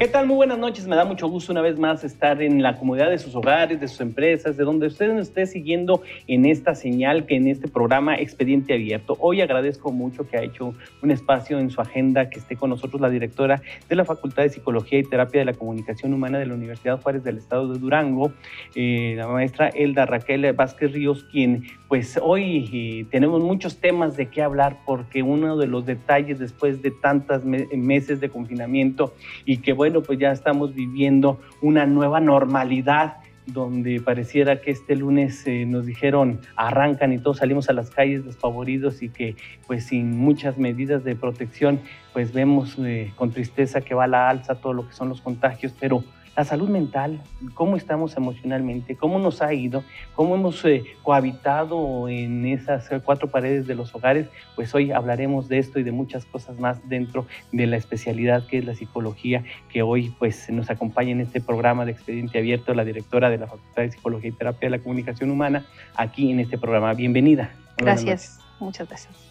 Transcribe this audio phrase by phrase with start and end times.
[0.00, 0.26] ¿Qué tal?
[0.26, 0.86] Muy buenas noches.
[0.86, 3.86] Me da mucho gusto una vez más estar en la comunidad de sus hogares, de
[3.86, 8.16] sus empresas, de donde usted nos esté siguiendo en esta señal, que en este programa
[8.16, 9.18] Expediente Abierto.
[9.20, 10.72] Hoy agradezco mucho que ha hecho
[11.02, 13.60] un espacio en su agenda, que esté con nosotros la directora
[13.90, 17.22] de la Facultad de Psicología y Terapia de la Comunicación Humana de la Universidad Juárez
[17.22, 18.32] del Estado de Durango,
[18.74, 24.30] eh, la maestra Elda Raquel Vázquez Ríos, quien pues hoy eh, tenemos muchos temas de
[24.30, 29.12] qué hablar porque uno de los detalles después de tantos meses de confinamiento
[29.44, 34.94] y que bueno, bueno, pues ya estamos viviendo una nueva normalidad donde pareciera que este
[34.94, 39.34] lunes eh, nos dijeron arrancan y todos salimos a las calles desfavoridos y que
[39.66, 41.80] pues sin muchas medidas de protección
[42.12, 45.20] pues vemos eh, con tristeza que va a la alza todo lo que son los
[45.22, 46.04] contagios, pero
[46.40, 47.20] la salud mental,
[47.52, 53.28] cómo estamos emocionalmente, cómo nos ha ido, cómo hemos eh, cohabitado en esas eh, cuatro
[53.28, 54.26] paredes de los hogares,
[54.56, 58.56] pues hoy hablaremos de esto y de muchas cosas más dentro de la especialidad que
[58.56, 62.86] es la psicología, que hoy pues nos acompaña en este programa de Expediente Abierto, la
[62.86, 66.56] directora de la Facultad de Psicología y Terapia de la Comunicación Humana, aquí en este
[66.56, 66.94] programa.
[66.94, 67.50] Bienvenida.
[67.76, 69.29] Gracias, muchas gracias.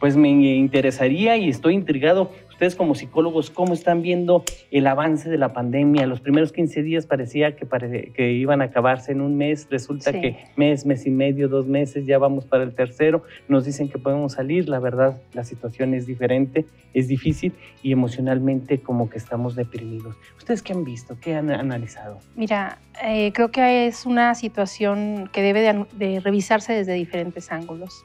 [0.00, 5.38] Pues me interesaría y estoy intrigado ustedes como psicólogos, ¿cómo están viendo el avance de
[5.38, 6.06] la pandemia?
[6.06, 10.36] Los primeros 15 días parecía que, que iban a acabarse en un mes, resulta que
[10.56, 14.34] mes, mes y medio, dos meses, ya vamos para el tercero, nos dicen que podemos
[14.34, 20.14] salir, la verdad la situación es diferente, es difícil y emocionalmente como que estamos deprimidos.
[20.36, 21.16] ¿Ustedes qué han visto?
[21.18, 22.18] ¿Qué han analizado?
[22.36, 28.04] Mira, eh, creo que es una situación que debe de revisarse desde diferentes ángulos.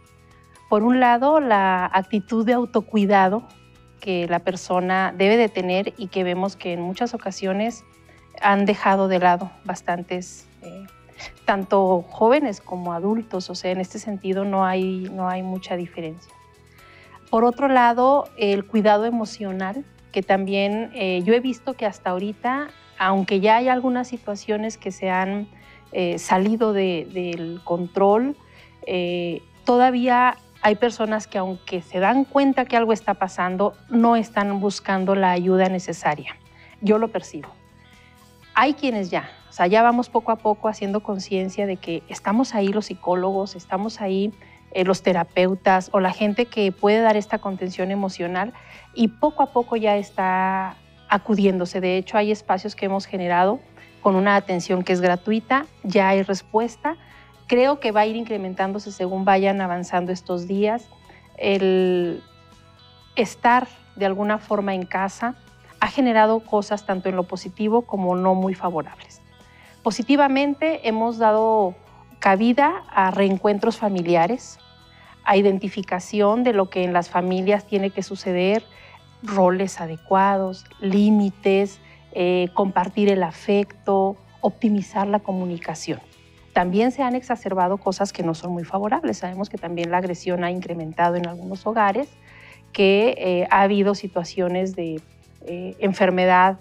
[0.70, 3.44] Por un lado, la actitud de autocuidado
[4.06, 7.84] que la persona debe de tener y que vemos que en muchas ocasiones
[8.42, 10.86] han dejado de lado bastantes, eh,
[11.46, 16.34] tanto jóvenes como adultos, o sea, en este sentido no hay, no hay mucha diferencia.
[17.30, 22.68] Por otro lado, el cuidado emocional, que también eh, yo he visto que hasta ahorita,
[22.98, 25.48] aunque ya hay algunas situaciones que se han
[25.92, 28.38] eh, salido del control,
[29.66, 35.14] todavía hay personas que aunque se dan cuenta que algo está pasando, no están buscando
[35.14, 36.38] la ayuda necesaria.
[36.82, 37.50] Yo lo percibo.
[38.56, 42.56] Hay quienes ya, o sea, ya vamos poco a poco haciendo conciencia de que estamos
[42.56, 44.34] ahí los psicólogos, estamos ahí
[44.72, 48.52] eh, los terapeutas o la gente que puede dar esta contención emocional
[48.96, 50.78] y poco a poco ya está
[51.10, 51.80] acudiéndose.
[51.80, 53.60] De hecho, hay espacios que hemos generado
[54.02, 56.98] con una atención que es gratuita, ya hay respuesta
[57.48, 60.90] Creo que va a ir incrementándose según vayan avanzando estos días.
[61.38, 62.24] El
[63.16, 65.36] estar de alguna forma en casa
[65.80, 69.22] ha generado cosas tanto en lo positivo como no muy favorables.
[69.84, 71.76] Positivamente hemos dado
[72.20, 74.58] cabida a reencuentros familiares,
[75.24, 78.64] a identificación de lo que en las familias tiene que suceder,
[79.22, 81.80] roles adecuados, límites,
[82.14, 86.00] eh, compartir el afecto, optimizar la comunicación
[86.56, 89.18] también se han exacerbado cosas que no son muy favorables.
[89.18, 92.08] Sabemos que también la agresión ha incrementado en algunos hogares,
[92.72, 95.02] que eh, ha habido situaciones de
[95.48, 96.58] eh, enfermedad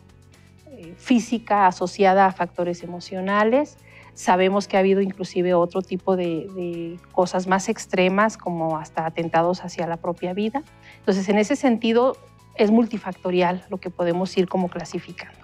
[0.67, 3.79] eh, física asociada a factores emocionales.
[4.15, 9.65] Sabemos que ha habido inclusive otro tipo de, de cosas más extremas, como hasta atentados
[9.65, 10.65] hacia la propia vida.
[10.99, 12.17] Entonces, en ese sentido,
[12.57, 15.44] es multifactorial lo que podemos ir como clasificando.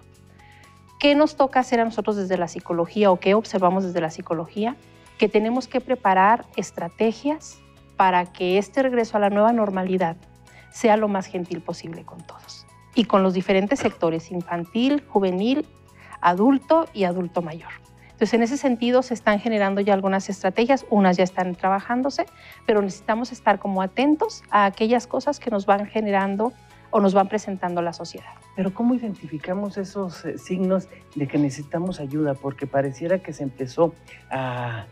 [1.00, 4.76] ¿Qué nos toca hacer a nosotros desde la psicología o qué observamos desde la psicología?
[5.16, 7.58] Que tenemos que preparar estrategias
[7.96, 10.18] para que este regreso a la nueva normalidad
[10.70, 15.66] sea lo más gentil posible con todos y con los diferentes sectores, infantil, juvenil,
[16.20, 17.70] adulto y adulto mayor.
[18.10, 22.26] Entonces, en ese sentido, se están generando ya algunas estrategias, unas ya están trabajándose,
[22.66, 26.52] pero necesitamos estar como atentos a aquellas cosas que nos van generando
[26.90, 28.32] o nos van presentando la sociedad.
[28.56, 32.34] Pero ¿cómo identificamos esos eh, signos de que necesitamos ayuda?
[32.34, 33.94] Porque pareciera que se empezó
[34.30, 34.86] a,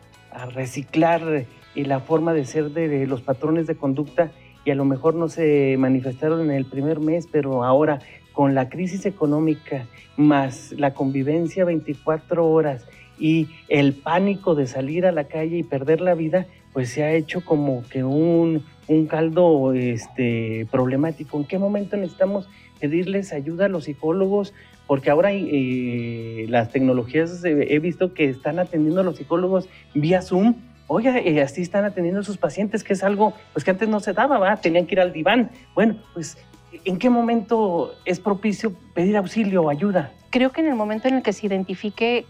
[0.55, 4.31] reciclar eh, la forma de ser de los patrones de conducta
[4.65, 8.01] y a lo mejor no se manifestaron en el primer mes, pero ahora
[8.33, 9.87] con la crisis económica
[10.17, 12.87] más la convivencia 24 horas
[13.19, 16.47] y el pánico de salir a la calle y perder la vida,
[16.79, 21.37] pues se ha hecho como que un, un caldo este, problemático.
[21.37, 22.49] ¿En qué momento necesitamos
[22.79, 24.55] pedirles ayuda a los psicólogos?
[24.87, 30.23] Porque ahora eh, las tecnologías eh, he visto que están atendiendo a los psicólogos vía
[30.23, 30.55] Zoom.
[30.87, 33.99] Oiga, eh, así están atendiendo a sus pacientes, que es algo pues, que antes no
[33.99, 35.51] se daba, tenían que ir al diván.
[35.75, 36.39] Bueno, pues,
[36.85, 40.13] ¿en qué momento es propicio pedir auxilio o ayuda?
[40.31, 42.25] Creo que en el momento en el que se identifique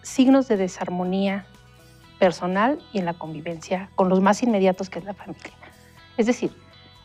[0.00, 1.44] signos de desarmonía
[2.22, 5.54] personal y en la convivencia con los más inmediatos que es la familia.
[6.16, 6.52] Es decir,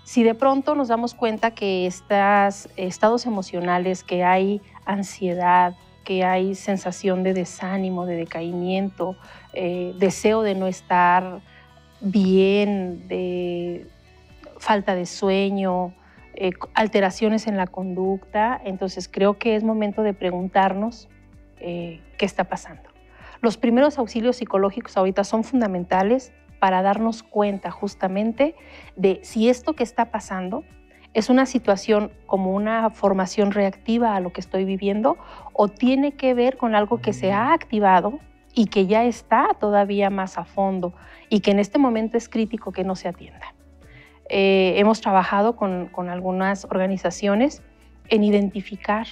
[0.03, 5.73] Si de pronto nos damos cuenta que estos estados emocionales, que hay ansiedad,
[6.05, 9.17] que hay sensación de desánimo, de decaimiento,
[9.51, 11.41] eh, deseo de no estar
[11.99, 13.87] bien, de
[14.59, 15.93] falta de sueño,
[16.35, 21.09] eh, alteraciones en la conducta, entonces creo que es momento de preguntarnos
[21.59, 22.86] eh, qué está pasando.
[23.41, 28.55] Los primeros auxilios psicológicos ahorita son fundamentales para darnos cuenta justamente
[28.95, 30.63] de si esto que está pasando
[31.13, 35.17] es una situación como una formación reactiva a lo que estoy viviendo
[35.53, 38.19] o tiene que ver con algo que se ha activado
[38.53, 40.93] y que ya está todavía más a fondo
[41.29, 43.53] y que en este momento es crítico que no se atienda.
[44.29, 47.63] Eh, hemos trabajado con, algunas organizaciones
[48.09, 49.07] en identificar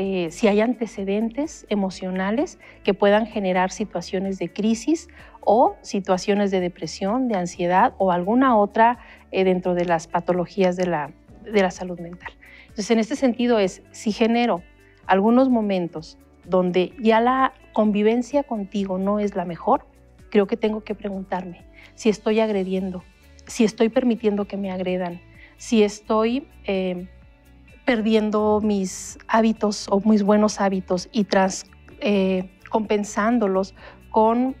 [0.00, 5.08] eh, si hay antecedentes emocionales que puedan generar situaciones de crisis
[5.40, 9.00] o situaciones de depresión, de ansiedad o alguna otra
[9.32, 11.10] eh, dentro de las patologías de la,
[11.42, 12.30] de la salud mental.
[12.62, 14.62] Entonces, en este sentido es, si genero
[15.08, 19.84] algunos momentos donde ya la convivencia contigo no es la mejor,
[20.30, 21.64] creo que tengo que preguntarme
[21.96, 23.02] si estoy agrediendo,
[23.48, 25.20] si estoy permitiendo que me agredan,
[25.56, 27.08] si estoy eh,
[27.88, 31.26] perdiendo mis hábitos o mis buenos hábitos y
[32.00, 33.74] eh, compensándolos
[34.10, 34.54] con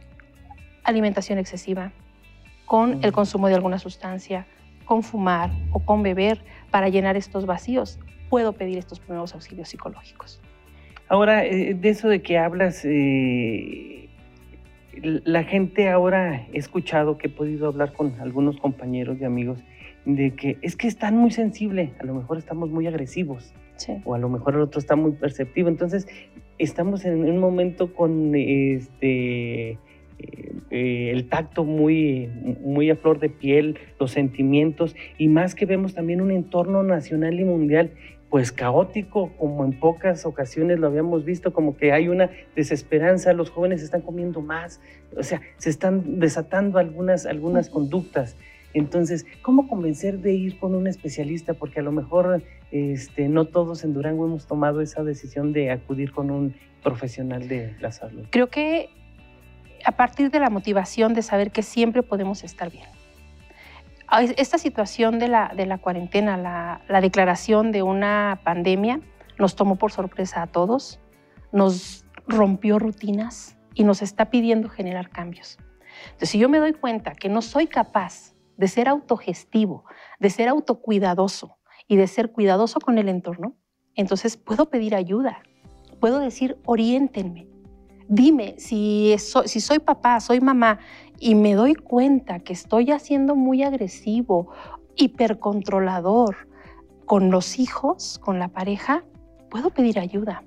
[0.82, 1.92] alimentación excesiva,
[2.64, 4.46] con el consumo de alguna sustancia,
[4.86, 10.40] con fumar o con beber para llenar estos vacíos, puedo pedir estos primeros auxilios psicológicos.
[11.10, 12.82] Ahora, eh, de eso de que hablas,
[15.02, 19.58] la gente ahora he escuchado que he podido hablar con algunos compañeros y amigos
[20.08, 23.52] de que es que están muy sensibles, a lo mejor estamos muy agresivos
[24.04, 25.68] o a lo mejor el otro está muy perceptivo.
[25.68, 26.08] Entonces,
[26.58, 29.78] estamos en un momento con este eh,
[30.70, 32.26] eh, el tacto muy,
[32.64, 37.38] muy a flor de piel, los sentimientos y más que vemos también un entorno nacional
[37.38, 37.92] y mundial
[38.30, 43.50] pues caótico, como en pocas ocasiones lo habíamos visto, como que hay una desesperanza, los
[43.50, 44.80] jóvenes están comiendo más,
[45.16, 48.36] o sea, se están desatando algunas, algunas conductas.
[48.74, 51.54] Entonces, ¿cómo convencer de ir con un especialista?
[51.54, 56.12] Porque a lo mejor este, no todos en Durango hemos tomado esa decisión de acudir
[56.12, 58.26] con un profesional de la salud.
[58.30, 58.90] Creo que
[59.84, 62.88] a partir de la motivación de saber que siempre podemos estar bien
[64.36, 69.00] esta situación de la, de la cuarentena, la, la, declaración de una pandemia,
[69.38, 70.98] nos tomó por sorpresa a todos,
[71.52, 75.58] nos rompió rutinas y nos está pidiendo generar cambios.
[76.04, 79.84] Entonces, si yo me doy cuenta que no soy capaz de ser autogestivo,
[80.18, 81.56] de ser autocuidadoso
[81.86, 83.54] y de ser cuidadoso con el entorno,
[83.94, 85.42] entonces puedo pedir ayuda,
[86.00, 87.48] puedo decir, oriéntenme,
[88.08, 90.80] dime si, si soy papá, soy mamá
[91.18, 94.50] y me doy cuenta que estoy haciendo muy agresivo,
[94.96, 96.48] hipercontrolador
[97.06, 99.04] con los hijos, con la pareja,
[99.50, 100.44] puedo pedir ayuda.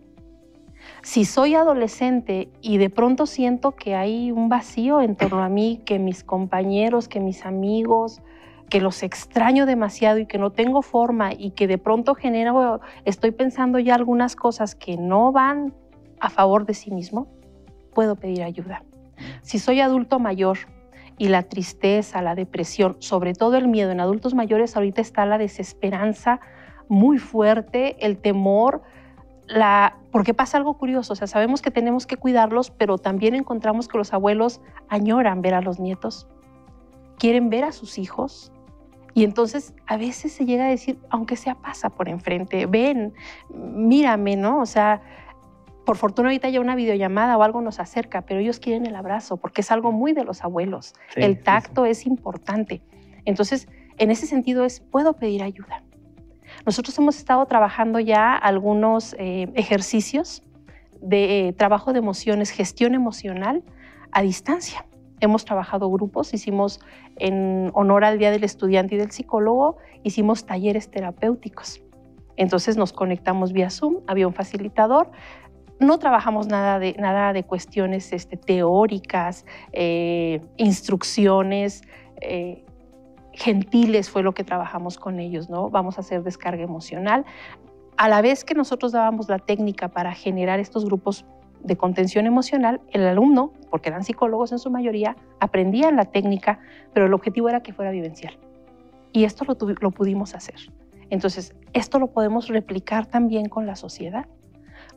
[1.03, 5.81] Si soy adolescente y de pronto siento que hay un vacío en torno a mí,
[5.83, 8.21] que mis compañeros, que mis amigos,
[8.69, 13.31] que los extraño demasiado y que no tengo forma y que de pronto genero, estoy
[13.31, 15.73] pensando ya algunas cosas que no van
[16.19, 17.27] a favor de sí mismo,
[17.95, 18.83] puedo pedir ayuda.
[19.41, 20.59] Si soy adulto mayor
[21.17, 25.39] y la tristeza, la depresión, sobre todo el miedo en adultos mayores, ahorita está la
[25.39, 26.39] desesperanza
[26.87, 28.83] muy fuerte, el temor,
[29.51, 33.87] la, porque pasa algo curioso, o sea, sabemos que tenemos que cuidarlos, pero también encontramos
[33.87, 36.27] que los abuelos añoran ver a los nietos,
[37.17, 38.51] quieren ver a sus hijos,
[39.13, 43.13] y entonces a veces se llega a decir, aunque sea pasa por enfrente, ven,
[43.49, 44.61] mírame, ¿no?
[44.61, 45.01] O sea,
[45.85, 49.35] por fortuna ahorita ya una videollamada o algo nos acerca, pero ellos quieren el abrazo
[49.37, 50.93] porque es algo muy de los abuelos.
[51.15, 52.81] el tacto es importante.
[53.25, 53.67] Entonces,
[53.97, 55.83] en ese sentido es, puedo pedir ayuda.
[56.65, 60.43] Nosotros hemos estado trabajando ya algunos eh, ejercicios
[61.01, 63.63] de eh, trabajo de emociones, gestión emocional
[64.11, 64.85] a distancia.
[65.19, 66.79] Hemos trabajado grupos, hicimos
[67.17, 71.81] en honor al Día del Estudiante y del Psicólogo, hicimos talleres terapéuticos.
[72.37, 75.11] Entonces nos conectamos vía Zoom, había un facilitador,
[75.79, 81.81] no trabajamos nada de, nada de cuestiones este, teóricas, eh, instrucciones
[82.21, 82.65] eh,
[83.33, 85.69] gentiles fue lo que trabajamos con ellos, ¿no?
[85.69, 87.25] Vamos a hacer descarga emocional.
[87.97, 91.25] A la vez que nosotros dábamos la técnica para generar estos grupos
[91.63, 96.59] de contención emocional, el alumno, porque eran psicólogos en su mayoría, aprendían la técnica,
[96.93, 98.37] pero el objetivo era que fuera vivencial.
[99.11, 100.55] Y esto lo, lo pudimos hacer.
[101.09, 104.25] Entonces, esto lo podemos replicar también con la sociedad.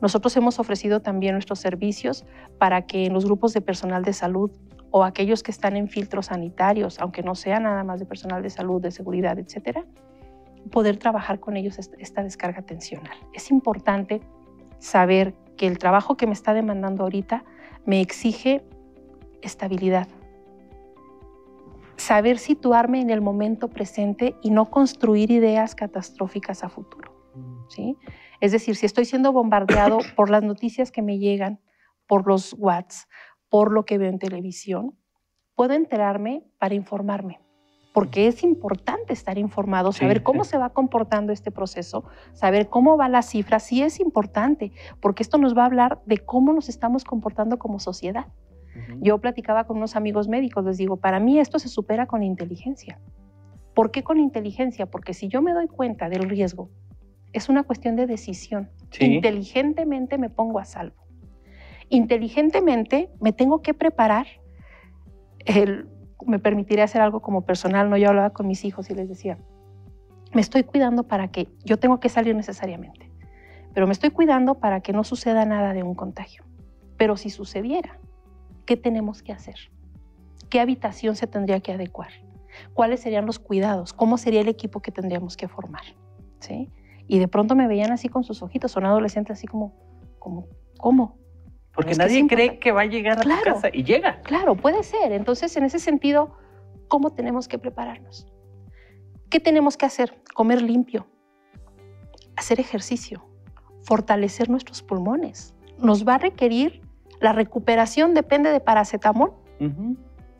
[0.01, 2.25] Nosotros hemos ofrecido también nuestros servicios
[2.57, 4.51] para que en los grupos de personal de salud
[4.97, 8.49] o aquellos que están en filtros sanitarios, aunque no sea nada más de personal de
[8.49, 9.83] salud, de seguridad, etcétera,
[10.71, 13.17] poder trabajar con ellos esta descarga tensional.
[13.33, 14.21] Es importante
[14.79, 17.43] saber que el trabajo que me está demandando ahorita
[17.85, 18.63] me exige
[19.41, 20.07] estabilidad.
[21.97, 27.11] Saber situarme en el momento presente y no construir ideas catastróficas a futuro.
[27.67, 27.97] ¿sí?
[28.39, 31.59] Es decir, si estoy siendo bombardeado por las noticias que me llegan,
[32.07, 33.09] por los WhatsApp,
[33.55, 34.97] por lo que veo en televisión,
[35.55, 37.39] puedo enterarme para informarme
[37.93, 43.07] porque es importante estar informado, saber cómo se va comportando este proceso, saber cómo va
[43.07, 47.05] la cifra, sí es importante, porque esto nos va a hablar de cómo nos estamos
[47.05, 48.25] comportando como sociedad.
[48.99, 52.99] Yo platicaba con unos amigos médicos, les digo, para mí esto se supera con inteligencia.
[53.73, 54.87] ¿Por qué con inteligencia?
[54.87, 56.69] Porque si yo me doy cuenta del riesgo,
[57.31, 58.69] es una cuestión de decisión.
[58.99, 61.04] Inteligentemente me pongo a salvo.
[61.89, 64.27] Inteligentemente me tengo que preparar
[66.25, 67.97] me permitiría hacer algo como personal, ¿no?
[67.97, 69.37] Yo hablaba con mis hijos y les decía,
[70.33, 73.11] me estoy cuidando para que yo tengo que salir necesariamente,
[73.73, 76.43] pero me estoy cuidando para que no suceda nada de un contagio.
[76.97, 77.99] Pero si sucediera,
[78.65, 79.55] ¿qué tenemos que hacer?
[80.49, 82.09] ¿Qué habitación se tendría que adecuar?
[82.73, 83.93] ¿Cuáles serían los cuidados?
[83.93, 85.83] ¿Cómo sería el equipo que tendríamos que formar?
[86.39, 86.69] ¿Sí?
[87.07, 89.73] Y de pronto me veían así con sus ojitos, son adolescentes así como,
[90.19, 91.17] como ¿cómo?
[91.75, 94.21] Porque nadie cree que va a llegar a la casa y llega.
[94.21, 95.11] Claro, puede ser.
[95.11, 96.37] Entonces, en ese sentido,
[96.87, 98.27] ¿cómo tenemos que prepararnos?
[99.29, 100.21] ¿Qué tenemos que hacer?
[100.33, 101.07] Comer limpio,
[102.37, 103.27] hacer ejercicio,
[103.83, 105.53] fortalecer nuestros pulmones.
[105.77, 106.81] Nos va a requerir,
[107.19, 109.33] la recuperación depende de paracetamol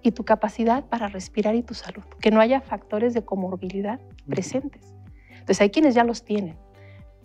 [0.02, 2.04] y tu capacidad para respirar y tu salud.
[2.22, 4.94] Que no haya factores de comorbilidad presentes.
[5.32, 6.58] Entonces, hay quienes ya los tienen,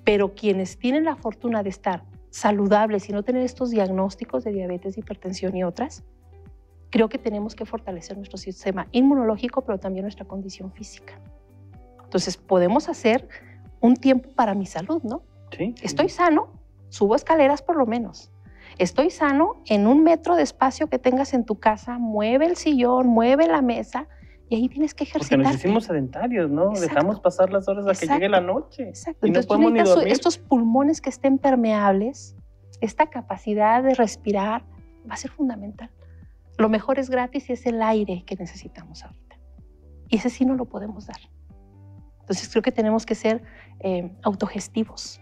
[0.02, 4.96] pero quienes tienen la fortuna de estar saludables y no tener estos diagnósticos de diabetes,
[4.96, 6.04] hipertensión y otras,
[6.90, 11.20] creo que tenemos que fortalecer nuestro sistema inmunológico, pero también nuestra condición física.
[12.04, 13.28] Entonces, podemos hacer
[13.80, 15.22] un tiempo para mi salud, ¿no?
[15.56, 15.74] Sí.
[15.82, 16.48] Estoy sano,
[16.88, 18.30] subo escaleras por lo menos.
[18.78, 23.08] Estoy sano en un metro de espacio que tengas en tu casa, mueve el sillón,
[23.08, 24.08] mueve la mesa,
[24.50, 25.38] y ahí tienes que ejercitar.
[25.38, 26.72] Porque nos hicimos sedentarios, ¿no?
[26.72, 28.88] Dejamos pasar las horas a que llegue la noche.
[28.88, 29.24] Exacto.
[29.24, 30.08] Y no podemos ni dormir.
[30.08, 32.34] estos pulmones que estén permeables,
[32.80, 34.64] esta capacidad de respirar
[35.08, 35.88] va a ser fundamental.
[36.58, 39.36] Lo mejor es gratis y es el aire que necesitamos ahorita.
[40.08, 41.20] Y ese sí no lo podemos dar.
[42.18, 43.44] Entonces creo que tenemos que ser
[43.78, 45.20] eh, autogestivos,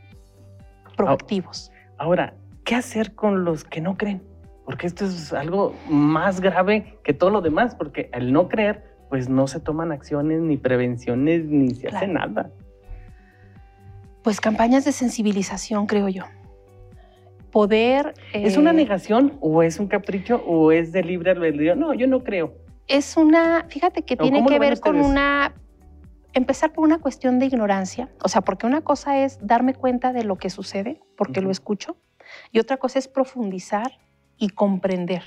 [0.97, 1.71] proactivos.
[1.99, 4.23] Ahora, ¿qué hacer con los que no creen?
[4.65, 9.29] Porque esto es algo más grave que todo lo demás, porque el no creer pues
[9.29, 12.51] no se toman acciones ni prevenciones ni se hace nada.
[14.23, 16.25] Pues campañas de sensibilización, creo yo.
[17.51, 18.15] Poder...
[18.33, 21.75] ¿Es una eh, negación o es un capricho o es de libre albedrío?
[21.75, 22.55] No, yo no creo.
[22.87, 25.55] Es una, fíjate que tiene que ver con una,
[26.33, 30.25] empezar por una cuestión de ignorancia, o sea, porque una cosa es darme cuenta de
[30.25, 31.97] lo que sucede, porque lo escucho,
[32.53, 33.93] y otra cosa es profundizar
[34.39, 35.23] y comprender.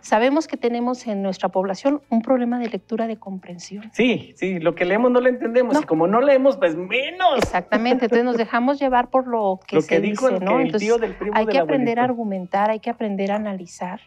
[0.00, 3.90] Sabemos que tenemos en nuestra población un problema de lectura de comprensión.
[3.92, 7.38] Sí, sí, lo que leemos no lo entendemos y como no leemos, pues menos.
[7.38, 10.60] Exactamente, entonces nos dejamos llevar por lo que se dice, ¿no?
[10.60, 10.90] Entonces
[11.32, 14.00] hay que aprender a argumentar, hay que aprender a analizar.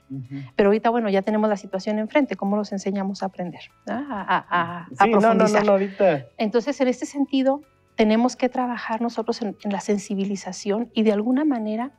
[0.56, 3.62] Pero ahorita, bueno, ya tenemos la situación enfrente, ¿cómo los enseñamos a aprender?
[3.88, 5.62] A, profundizar.
[5.62, 6.26] No, no, ahorita.
[6.38, 7.62] Entonces, en este sentido,
[7.96, 11.92] tenemos que trabajar nosotros en la sensibilización y de alguna manera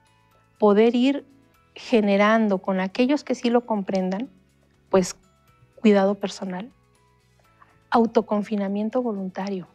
[0.58, 1.26] poder ir
[1.74, 4.28] generando con aquellos que sí lo comprendan,
[4.90, 5.16] pues
[5.80, 6.70] cuidado personal,
[7.90, 9.66] autoconfinamiento voluntario.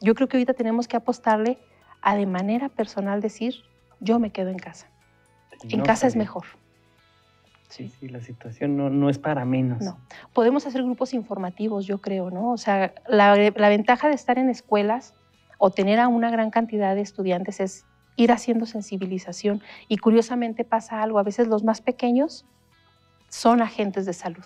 [0.00, 1.58] Yo creo que ahorita tenemos que apostarle
[2.00, 3.54] a de manera personal decir,
[4.00, 4.88] yo me quedo en casa.
[5.68, 6.44] en casa es mejor.
[7.68, 9.82] Sí, sí, la situación no, no, es para menos.
[9.82, 9.98] No.
[10.34, 12.52] Podemos hacer grupos informativos, yo creo, ¿no?
[12.52, 15.14] O sea, la, la ventaja de estar en escuelas
[15.56, 19.62] o tener a una gran cantidad de estudiantes es ir haciendo sensibilización.
[19.88, 22.44] Y curiosamente pasa algo, a veces los más pequeños
[23.28, 24.44] son agentes de salud.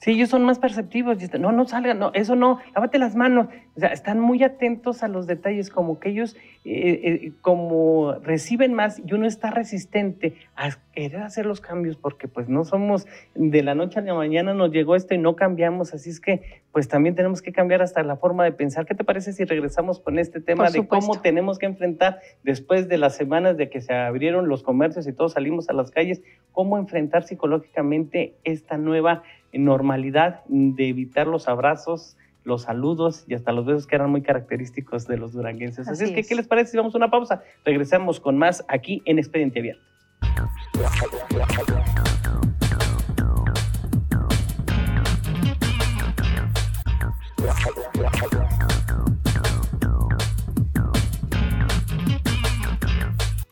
[0.00, 1.18] Sí, ellos son más perceptivos.
[1.40, 3.48] No, no salgan, no, eso no, lávate las manos.
[3.74, 8.74] O sea, están muy atentos a los detalles, como que ellos, eh, eh, como reciben
[8.74, 13.62] más y uno está resistente a querer hacer los cambios, porque pues no somos de
[13.64, 15.92] la noche a la mañana nos llegó esto y no cambiamos.
[15.92, 18.86] Así es que, pues también tenemos que cambiar hasta la forma de pensar.
[18.86, 22.98] ¿Qué te parece si regresamos con este tema de cómo tenemos que enfrentar después de
[22.98, 26.78] las semanas de que se abrieron los comercios y todos salimos a las calles, cómo
[26.78, 33.88] enfrentar psicológicamente esta nueva normalidad de evitar los abrazos, los saludos y hasta los besos
[33.88, 35.88] que eran muy característicos de los duranguenses.
[35.88, 37.42] Así, es que, ¿qué les parece si vamos a una pausa?
[37.64, 39.82] Regresamos con más aquí en Expediente Abierto.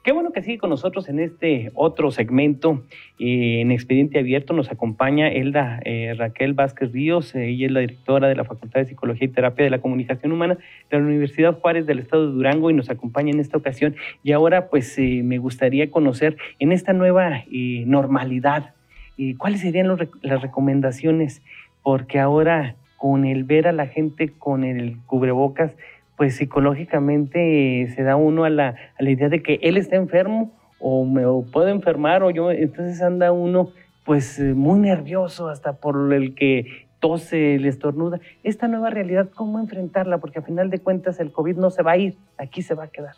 [0.03, 2.85] Qué bueno que sigue con nosotros en este otro segmento.
[3.19, 7.35] Eh, en Expediente Abierto nos acompaña Elda eh, Raquel Vázquez Ríos.
[7.35, 10.31] Eh, ella es la directora de la Facultad de Psicología y Terapia de la Comunicación
[10.31, 10.59] Humana
[10.91, 13.97] de la Universidad Juárez del Estado de Durango y nos acompaña en esta ocasión.
[14.23, 18.75] Y ahora pues eh, me gustaría conocer en esta nueva eh, normalidad,
[19.19, 19.89] eh, ¿cuáles serían
[20.23, 21.43] las recomendaciones?
[21.83, 25.73] Porque ahora con el ver a la gente con el cubrebocas,
[26.17, 30.53] pues psicológicamente se da uno a la, a la idea de que él está enfermo
[30.79, 31.23] o me
[31.53, 33.71] puedo enfermar o yo, entonces anda uno
[34.05, 38.21] pues eh, muy nervioso hasta por el que tose, le estornuda.
[38.43, 40.19] Esta nueva realidad, ¿cómo enfrentarla?
[40.19, 42.85] Porque a final de cuentas el COVID no se va a ir, aquí se va
[42.85, 43.15] a quedar.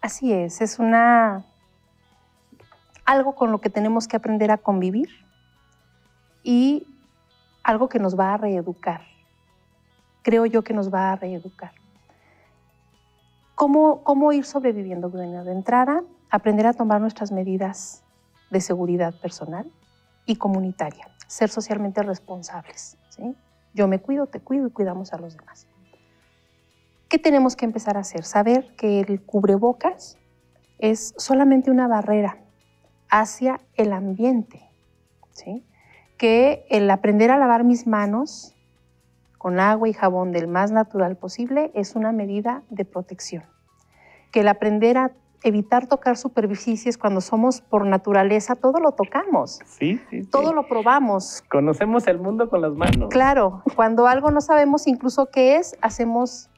[0.00, 1.44] Así es, es una
[3.04, 5.08] algo con lo que tenemos que aprender a convivir
[6.44, 6.86] y
[7.62, 9.02] algo que nos va a reeducar.
[10.22, 11.72] Creo yo que nos va a reeducar.
[13.54, 15.10] ¿Cómo, cómo ir sobreviviendo?
[15.10, 18.02] Bueno, de entrada, aprender a tomar nuestras medidas
[18.50, 19.70] de seguridad personal
[20.26, 22.96] y comunitaria, ser socialmente responsables.
[23.08, 23.36] ¿sí?
[23.74, 25.66] Yo me cuido, te cuido y cuidamos a los demás.
[27.08, 28.24] ¿Qué tenemos que empezar a hacer?
[28.24, 30.18] Saber que el cubrebocas
[30.78, 32.38] es solamente una barrera
[33.10, 34.62] hacia el ambiente.
[35.32, 35.64] ¿sí?
[36.22, 38.54] Que el aprender a lavar mis manos
[39.38, 43.42] con agua y jabón del más natural posible es una medida de protección.
[44.30, 45.10] Que el aprender a
[45.42, 49.58] evitar tocar superficies cuando somos por naturaleza, todo lo tocamos.
[49.66, 51.42] Sí, sí, Todo lo probamos.
[51.50, 53.08] Conocemos el mundo con las manos.
[53.10, 56.50] Claro, cuando algo no sabemos incluso qué es, hacemos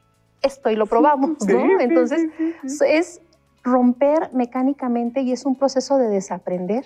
[0.43, 1.79] esto y lo probamos, ¿no?
[1.79, 2.29] Entonces,
[2.87, 3.19] es
[3.65, 6.85] romper mecánicamente y es un proceso de desaprender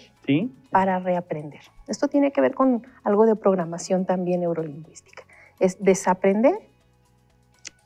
[0.72, 1.62] para reaprender.
[1.88, 5.26] Esto tiene que ver con algo de programación también neurolingüística
[5.60, 6.58] es desaprender,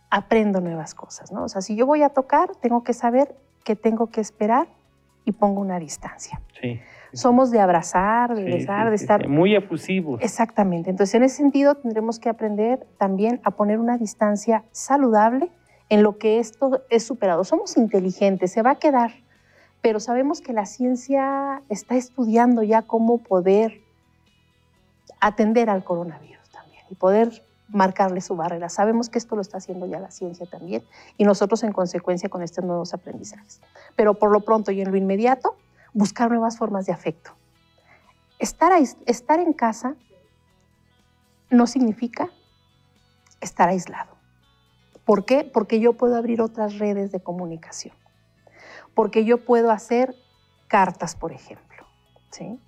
[0.10, 1.44] aprendo nuevas cosas, ¿no?
[1.44, 4.68] O sea, si yo voy a tocar, tengo que saber que tengo que esperar
[5.26, 6.40] y pongo una distancia.
[6.62, 6.80] Sí.
[7.14, 9.28] Somos de abrazar, de besar, de estar...
[9.28, 10.22] Muy efusivos.
[10.22, 10.90] Exactamente.
[10.90, 15.50] Entonces, en ese sentido, tendremos que aprender también a poner una distancia saludable
[15.94, 17.44] en lo que esto es superado.
[17.44, 19.12] Somos inteligentes, se va a quedar,
[19.84, 23.80] pero sabemos que la ciencia está estudiando ya cómo poder
[25.22, 28.70] atender al coronavirus también y poder marcarle su barrera.
[28.70, 30.84] Sabemos que esto lo está haciendo ya la ciencia también
[31.16, 33.62] y nosotros en consecuencia con estos nuevos aprendizajes.
[33.96, 35.58] Pero por lo pronto y en lo inmediato,
[35.94, 37.34] buscar nuevas formas de afecto.
[38.40, 38.72] Estar,
[39.06, 39.94] estar en casa
[41.52, 42.32] no significa
[43.42, 44.13] estar aislado.
[45.06, 45.44] ¿Por qué?
[45.44, 47.96] Porque yo puedo abrir otras redes de comunicación.
[48.94, 50.16] Porque yo puedo hacer
[50.68, 51.86] cartas, por ejemplo.
[52.30, 52.60] ¿sí?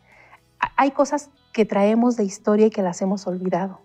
[0.76, 3.80] Hay cosas que traemos de historia y que las hemos olvidado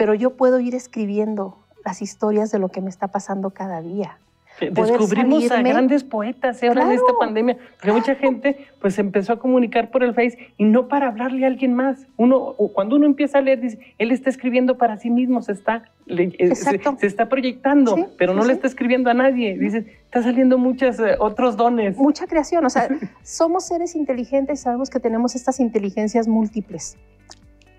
[0.00, 4.18] pero yo puedo ir escribiendo las historias de lo que me está pasando cada día.
[4.60, 9.90] Descubrimos a grandes poetas ahora en esta pandemia, porque mucha gente pues empezó a comunicar
[9.90, 12.06] por el Face y no para hablarle a alguien más.
[12.16, 15.84] Uno, cuando uno empieza a leer, dice, él está escribiendo para sí mismo, se está,
[16.06, 19.58] eh, se, está proyectando, pero no le está escribiendo a nadie.
[19.58, 21.96] Dice, está saliendo muchos eh, otros dones.
[21.96, 22.88] Mucha creación, o sea,
[23.22, 26.96] somos seres inteligentes y sabemos que tenemos estas inteligencias múltiples.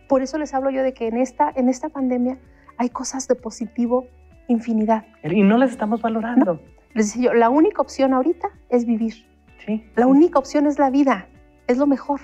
[0.07, 2.37] Por eso les hablo yo de que en esta, en esta pandemia
[2.77, 4.07] hay cosas de positivo
[4.51, 5.05] infinidad.
[5.23, 6.59] Y no las estamos valorando.
[6.93, 9.25] Les decía yo, la única opción ahorita es vivir.
[9.65, 9.85] Sí.
[9.95, 11.27] La única opción es la vida,
[11.67, 12.19] es lo mejor.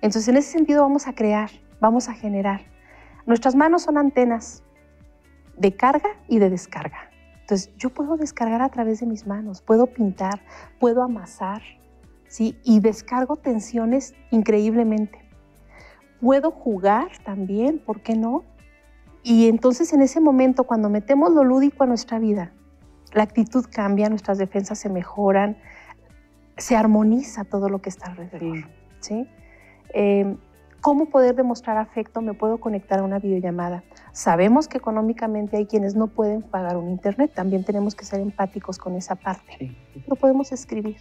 [0.00, 2.62] Entonces, en ese sentido vamos a crear, vamos a generar.
[3.26, 4.62] Nuestras manos son antenas
[5.56, 7.10] de carga y de descarga.
[7.40, 10.40] Entonces, yo puedo descargar a través de mis manos, puedo pintar,
[10.78, 11.60] puedo amasar,
[12.28, 12.56] ¿sí?
[12.64, 15.30] Y descargo tensiones increíblemente
[16.20, 18.44] puedo jugar también, ¿por qué no?
[19.22, 22.52] Y entonces en ese momento, cuando metemos lo lúdico a nuestra vida,
[23.12, 25.56] la actitud cambia, nuestras defensas se mejoran,
[26.56, 28.68] se armoniza todo lo que está alrededor.
[29.00, 29.26] ¿sí?
[29.92, 30.38] Em,
[30.80, 32.22] ¿Cómo poder demostrar afecto?
[32.22, 33.84] Me puedo conectar a una videollamada.
[34.12, 38.78] Sabemos que económicamente hay quienes no pueden pagar un internet, también tenemos que ser empáticos
[38.78, 39.76] con esa parte.
[39.92, 40.96] Pero podemos escribir.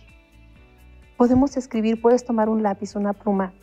[1.15, 3.53] Podemos escribir, puedes tomar un lápiz, una pluma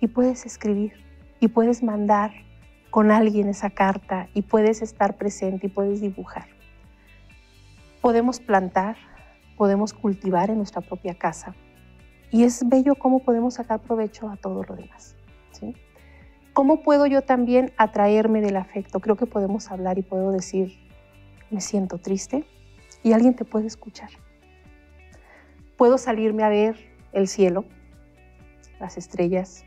[0.00, 0.92] y puedes escribir
[1.40, 2.30] y puedes mandar
[2.96, 6.46] con alguien esa carta y puedes estar presente y puedes dibujar.
[8.00, 8.96] Podemos plantar,
[9.58, 11.54] podemos cultivar en nuestra propia casa
[12.30, 15.14] y es bello cómo podemos sacar provecho a todo lo demás.
[16.54, 18.98] ¿Cómo puedo yo también atraerme del afecto?
[19.00, 20.78] Creo que podemos hablar y puedo decir,
[21.50, 22.46] me siento triste
[23.02, 24.08] y alguien te puede escuchar.
[25.76, 26.76] Puedo salirme a ver
[27.12, 27.66] el cielo,
[28.80, 29.66] las estrellas,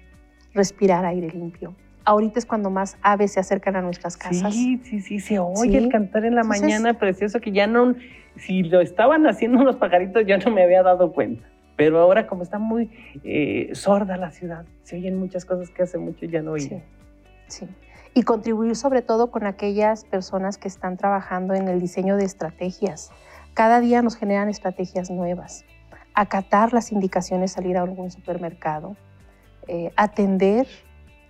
[0.56, 1.76] respirar aire limpio.
[2.10, 4.52] Ahorita es cuando más aves se acercan a nuestras casas.
[4.52, 7.94] Sí, sí, sí, se oye el cantar en la mañana precioso que ya no,
[8.36, 11.48] si lo estaban haciendo los pajaritos ya no me había dado cuenta.
[11.76, 12.90] Pero ahora como está muy
[13.24, 16.68] eh, sorda la ciudad, se oyen muchas cosas que hace mucho ya no oía.
[16.68, 16.82] Sí,
[17.46, 17.68] sí.
[18.16, 23.12] Y contribuir sobre todo con aquellas personas que están trabajando en el diseño de estrategias.
[23.54, 25.64] Cada día nos generan estrategias nuevas.
[26.16, 28.98] Acatar las indicaciones, salir a algún supermercado,
[29.68, 30.66] eh, atender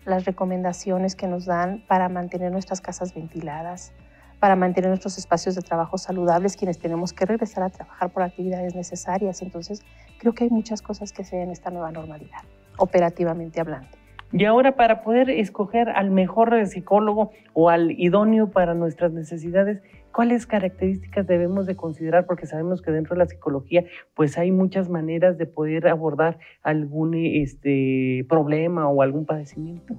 [0.09, 3.93] las recomendaciones que nos dan para mantener nuestras casas ventiladas,
[4.39, 8.75] para mantener nuestros espacios de trabajo saludables, quienes tenemos que regresar a trabajar por actividades
[8.75, 9.41] necesarias.
[9.41, 9.83] Entonces,
[10.17, 12.41] creo que hay muchas cosas que se ven en esta nueva normalidad,
[12.77, 13.89] operativamente hablando.
[14.31, 19.81] Y ahora para poder escoger al mejor psicólogo o al idóneo para nuestras necesidades,
[20.13, 22.25] ¿cuáles características debemos de considerar?
[22.25, 23.83] Porque sabemos que dentro de la psicología
[24.15, 29.95] pues hay muchas maneras de poder abordar algún este, problema o algún padecimiento.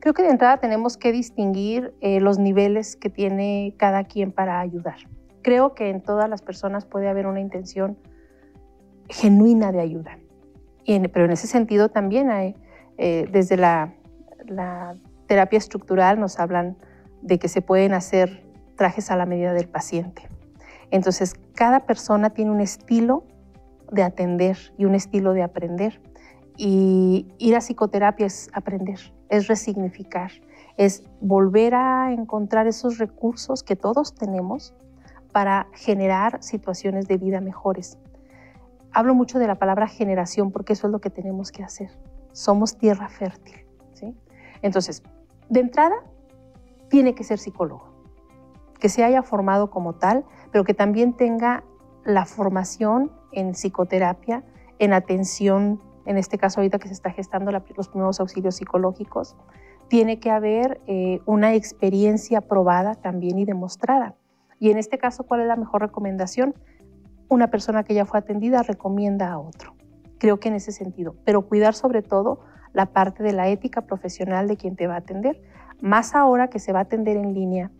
[0.00, 4.60] Creo que de entrada tenemos que distinguir eh, los niveles que tiene cada quien para
[4.60, 4.96] ayudar.
[5.42, 7.96] Creo que en todas las personas puede haber una intención
[9.08, 10.18] genuina de ayuda.
[10.86, 12.54] pero en ese sentido también hay
[12.98, 13.94] eh, desde la,
[15.26, 16.76] terapia estructural nos hablan
[17.22, 18.41] de que se pueden hacer
[18.76, 20.28] trajes a la medida del paciente.
[20.90, 23.24] Entonces, cada persona tiene un estilo
[23.90, 26.00] de atender y un estilo de aprender.
[26.56, 28.98] Y ir a psicoterapia es aprender,
[29.30, 30.30] es resignificar,
[30.76, 34.74] es volver a encontrar esos recursos que todos tenemos
[35.32, 37.98] para generar situaciones de vida mejores.
[38.92, 41.90] Hablo mucho de la palabra generación porque eso es lo que tenemos que hacer
[42.32, 43.64] somos tierra fértil.
[43.92, 44.14] ¿sí?
[44.62, 45.02] Entonces,
[45.48, 45.94] de entrada,
[46.88, 47.91] tiene que ser psicólogo,
[48.82, 51.62] que se haya formado como tal, pero que también tenga
[52.04, 54.42] la formación en psicoterapia,
[54.80, 59.36] en atención, en este caso ahorita que se está gestando los primeros auxilios psicológicos,
[59.86, 64.16] tiene que haber eh, una experiencia probada también y demostrada.
[64.58, 66.56] Y en este caso, ¿cuál es la mejor recomendación?
[67.28, 69.76] Una persona que ya fue atendida recomienda a otro
[70.22, 72.38] creo que en ese sentido, pero cuidar sobre todo
[72.72, 75.42] la parte de la ética profesional de quien te va a atender,
[75.80, 77.72] más ahora que se va a atender en línea.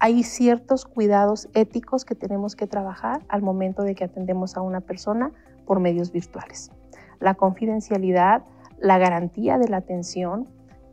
[0.00, 4.80] Hay ciertos cuidados éticos que tenemos que trabajar al momento de que atendemos a una
[4.80, 5.32] persona
[5.66, 6.70] por medios virtuales.
[7.18, 8.42] La confidencialidad,
[8.78, 10.48] la garantía de la atención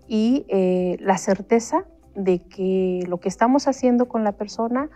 [0.07, 4.89] y eh, la certeza de que lo que estamos haciendo con la persona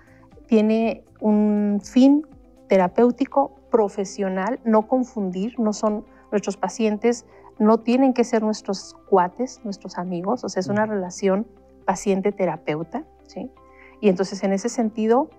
[0.48, 2.26] tiene un fin
[2.68, 7.26] terapéutico profesional, no confundir, no son nuestros pacientes,
[7.60, 11.46] no tienen que ser nuestros cuates, nuestros amigos, o sea, es una relación
[11.86, 13.52] paciente-terapeuta, ¿sí?
[14.02, 15.30] Y entonces en ese sentido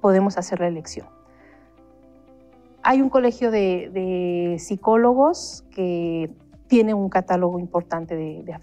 [0.00, 1.06] podemos hacer la elección.
[2.82, 6.30] Hay un colegio de, psicólogos que
[6.66, 8.54] tiene un catálogo importante de,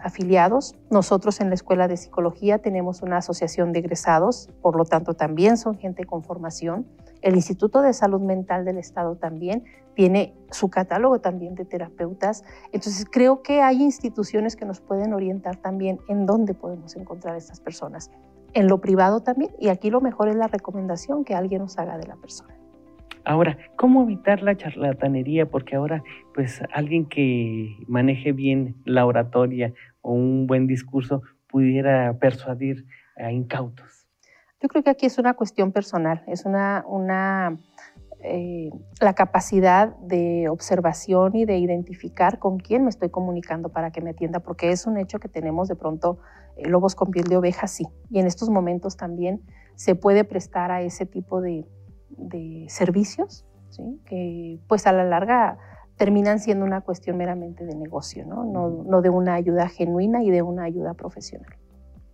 [0.00, 0.74] afiliados.
[0.90, 5.58] Nosotros en la Escuela de Psicología tenemos una asociación de egresados, por lo tanto también
[5.58, 6.86] son gente con formación.
[7.22, 12.44] El Instituto de Salud Mental del Estado también tiene su catálogo también de terapeutas.
[12.72, 17.38] Entonces creo que hay instituciones que nos pueden orientar también en dónde podemos encontrar a
[17.38, 18.10] estas personas.
[18.56, 21.98] En lo privado también, y aquí lo mejor es la recomendación que alguien nos haga
[21.98, 22.54] de la persona.
[23.22, 25.44] Ahora, ¿cómo evitar la charlatanería?
[25.44, 32.86] Porque ahora, pues alguien que maneje bien la oratoria o un buen discurso pudiera persuadir
[33.18, 34.06] a incautos.
[34.62, 37.58] Yo creo que aquí es una cuestión personal, es una, una
[38.26, 44.00] eh, la capacidad de observación y de identificar con quién me estoy comunicando para que
[44.00, 46.18] me atienda, porque es un hecho que tenemos de pronto
[46.56, 49.42] eh, lobos con piel de oveja, sí, y en estos momentos también
[49.76, 51.66] se puede prestar a ese tipo de,
[52.10, 53.46] de servicios,
[54.06, 55.58] que pues a la larga
[55.96, 58.44] terminan siendo una cuestión meramente de negocio, ¿no?
[58.44, 61.54] No, de una ayuda genuina y de una ayuda profesional.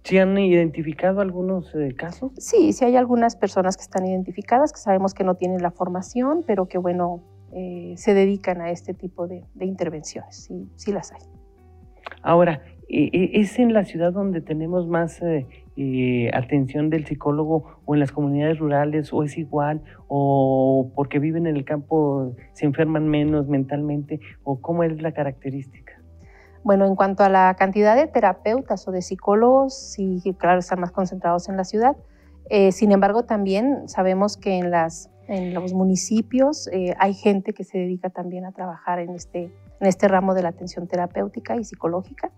[0.04, 2.32] ¿Sí han identificado algunos eh, casos?
[2.36, 6.42] Sí, sí hay algunas personas que están identificadas, que sabemos que no tienen la formación,
[6.46, 7.22] pero que bueno,
[7.54, 11.20] eh, se dedican a este tipo de, intervenciones, sí, sí las hay.
[12.22, 18.00] Ahora, eh, ¿es en la ciudad donde tenemos más eh, atención del psicólogo o en
[18.00, 23.48] las comunidades rurales o es igual o porque viven en el campo se enferman menos
[23.48, 25.91] mentalmente o cómo es la característica?
[26.64, 30.92] Bueno, en cuanto a la cantidad de terapeutas o de psicólogos, sí, claro, están más
[30.92, 31.96] concentrados en la ciudad.
[32.51, 38.11] Eh, sin embargo, también sabemos que en, los municipios eh, hay gente que se dedica
[38.11, 39.44] también a trabajar en este,
[39.81, 42.31] en este ramo de la atención terapéutica y psicológica.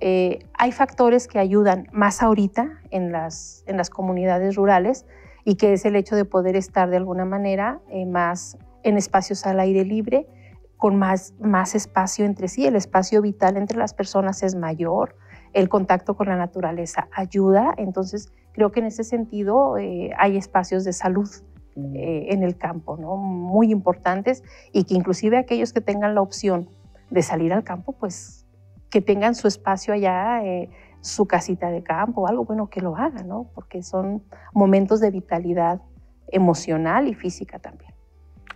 [0.00, 5.06] Eh, hay factores que ayudan más ahorita en las, en las comunidades rurales
[5.44, 9.60] y que es el hecho de poder estar de alguna manera más en espacios al
[9.60, 10.26] aire libre,
[10.76, 12.66] con más, más espacio entre sí.
[12.66, 15.16] El espacio vital entre las personas es mayor,
[15.52, 20.84] el contacto con la naturaleza ayuda, entonces creo que en ese sentido eh, hay espacios
[20.84, 21.28] de salud
[21.76, 23.16] eh, en el campo, ¿no?
[23.16, 26.68] Muy importantes y que inclusive aquellos que tengan la opción
[27.10, 28.46] de salir al campo, pues
[28.90, 32.96] que tengan su espacio allá, eh, su casita de campo o algo, bueno, que lo
[32.96, 33.50] hagan, ¿no?
[33.54, 35.80] Porque son momentos de vitalidad
[36.28, 37.95] emocional y física también.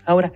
[0.07, 0.33] Ahora,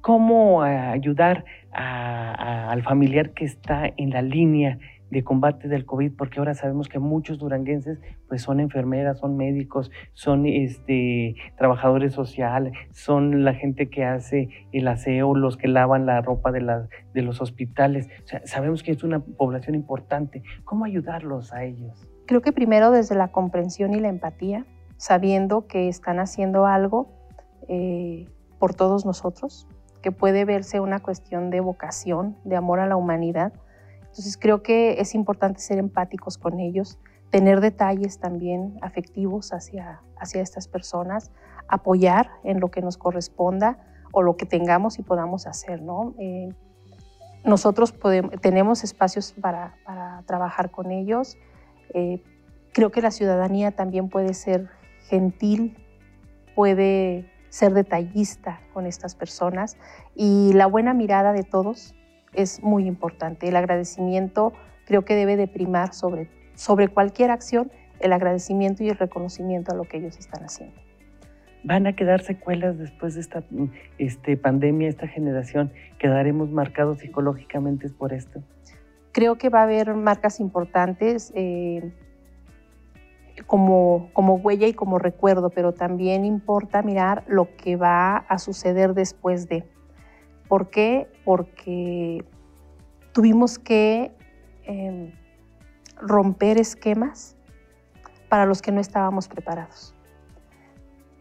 [0.00, 4.78] ¿cómo ayudar al familiar que está en la línea
[5.10, 9.90] de combate del COVID, porque ahora sabemos que muchos duranguenses pues son enfermeras, son médicos,
[10.12, 16.20] son este, trabajadores sociales, son la gente que hace el aseo, los que lavan la
[16.20, 18.08] ropa de, la, de los hospitales.
[18.44, 20.42] sabemos que es una población importante.
[20.64, 22.06] ¿Cómo ayudarlos a ellos?
[22.26, 24.66] Creo que primero desde la comprensión y la empatía,
[24.98, 27.08] sabiendo que están haciendo algo
[27.68, 28.26] eh,
[28.58, 29.66] por todos nosotros,
[30.02, 33.52] que puede verse una cuestión de vocación, de amor a la humanidad,
[34.00, 36.98] entonces creo que es importante ser empáticos con ellos,
[37.30, 41.30] tener detalles también afectivos hacia, hacia estas personas,
[41.68, 43.78] apoyar en lo que nos corresponda
[44.12, 45.82] o lo que tengamos y podamos hacer.
[45.82, 46.14] ¿no?
[46.18, 46.52] Eh,
[47.44, 51.36] nosotros podemos, tenemos espacios para, para, trabajar con ellos.
[51.94, 52.22] Eh,
[52.72, 54.68] creo que la ciudadanía también puede ser
[55.08, 55.76] gentil,
[56.54, 59.76] puede ser detallista con estas personas
[60.14, 61.94] y la buena mirada de todos
[62.34, 63.48] es muy importante.
[63.48, 64.52] El agradecimiento
[64.86, 69.76] creo que debe de primar sobre, sobre cualquier acción, el agradecimiento y el reconocimiento a
[69.76, 70.80] lo que ellos están haciendo.
[71.64, 73.42] ¿Van a quedar secuelas después de esta
[73.98, 75.72] este, pandemia, esta generación?
[75.98, 78.42] ¿Quedaremos marcados psicológicamente por esto?
[79.12, 81.92] Creo que va a haber marcas importantes eh,
[83.46, 88.94] como, como huella y como recuerdo, pero también importa mirar lo que va a suceder
[88.94, 89.64] después de.
[90.48, 91.10] ¿Por qué?
[91.24, 92.24] Porque
[93.12, 94.12] tuvimos que
[94.64, 95.12] em,
[96.00, 97.36] romper esquemas
[98.28, 99.94] para los que no estábamos preparados.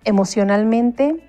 [0.04, 1.24] Emocionalmente,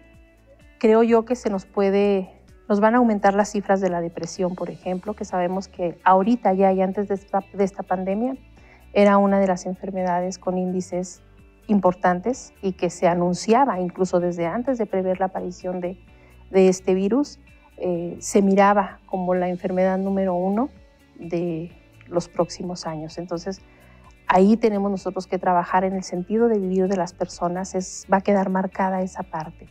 [0.79, 2.31] creo yo que se nos puede,
[2.69, 6.53] nos van a aumentar las cifras de la depresión, por ejemplo, que sabemos que ahorita
[6.55, 8.37] ya y antes de esta, pandemia
[9.01, 11.23] era una de las enfermedades con índices
[11.69, 15.99] importantes y que se anunciaba incluso desde antes de prever la aparición de
[16.51, 17.39] este virus
[17.81, 20.69] eh, se miraba como la enfermedad número uno
[21.17, 21.71] de
[22.09, 23.19] los próximos años.
[23.19, 23.61] Entonces,
[24.27, 28.17] ahí tenemos nosotros que trabajar en el sentido de vivir de las personas, es, va
[28.17, 29.69] a quedar marcada esa parte.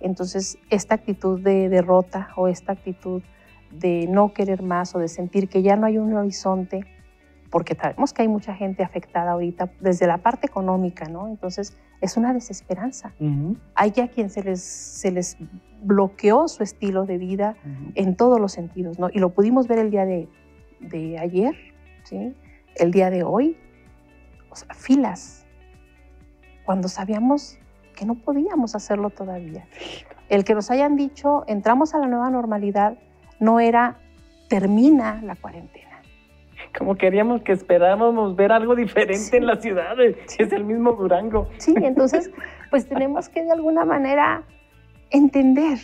[0.00, 3.22] Entonces, esta actitud de derrota o esta actitud
[3.70, 6.86] de no querer más o de sentir que ya no hay un horizonte,
[7.50, 11.26] porque sabemos que hay mucha gente afectada ahorita desde la parte económica, ¿no?
[11.26, 13.12] Entonces, es una desesperanza.
[13.74, 15.36] Hay ya quien se les, se les
[15.82, 17.56] bloqueó su estilo de vida
[17.94, 19.08] en todos los sentidos, ¿no?
[19.12, 20.28] Y lo pudimos ver el día de,
[20.78, 21.56] de ayer,
[22.04, 22.34] ¿sí?
[22.76, 23.56] El día de hoy,
[24.48, 25.44] o sea, filas,
[26.64, 27.58] cuando sabíamos
[27.96, 29.66] que no podíamos hacerlo todavía.
[30.28, 32.96] El que nos hayan dicho, entramos a la nueva normalidad,
[33.40, 33.98] no era,
[34.48, 35.89] termina la cuarentena
[36.76, 41.48] como queríamos que esperábamos ver algo diferente en la ciudad, es el mismo Durango.
[41.58, 42.30] Sí, entonces
[42.70, 44.44] pues tenemos que de alguna manera
[45.10, 45.78] entender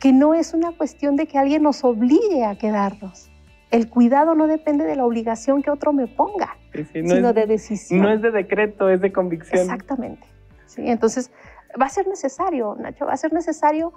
[0.00, 3.30] que no es una cuestión de que alguien nos obligue a quedarnos.
[3.70, 6.56] El cuidado no depende de la obligación que otro me ponga,
[6.92, 8.02] sino de decisión.
[8.02, 9.62] No es de decreto, es de convicción.
[9.62, 10.26] Exactamente.
[10.66, 11.32] Sí, entonces
[11.80, 13.92] va a ser necesario, Nacho, va a ser necesario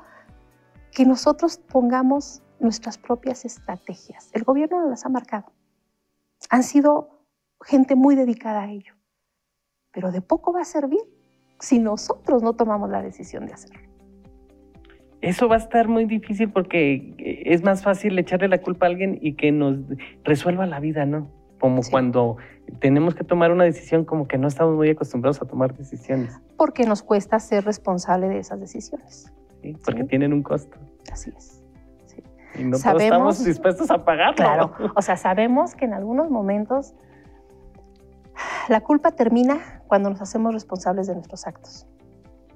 [0.92, 4.30] que nosotros pongamos nuestras propias estrategias.
[4.34, 5.52] El gobierno nos las ha marcado
[6.50, 7.26] han sido
[7.64, 8.94] gente muy dedicada a ello.
[9.92, 11.02] Pero de poco va a servir
[11.60, 13.80] si nosotros no tomamos la decisión de hacerlo.
[15.22, 17.14] Eso va a estar muy difícil porque
[17.46, 19.78] es más fácil echarle la culpa a alguien y que nos
[20.24, 21.30] resuelva la vida, ¿no?
[21.60, 22.38] Como cuando
[22.80, 26.40] tenemos que tomar una decisión como que no estamos muy acostumbrados a tomar decisiones.
[26.58, 29.34] Porque nos cuesta ser responsable de esas decisiones.
[29.62, 30.78] Sí, porque tienen un costo.
[31.12, 31.59] Así es.
[32.56, 34.36] Y no todos estamos dispuestos a pagarlo.
[34.36, 36.94] Claro, o sea, sabemos que en algunos momentos
[38.68, 41.88] la culpa termina cuando nos hacemos responsables de nuestros actos.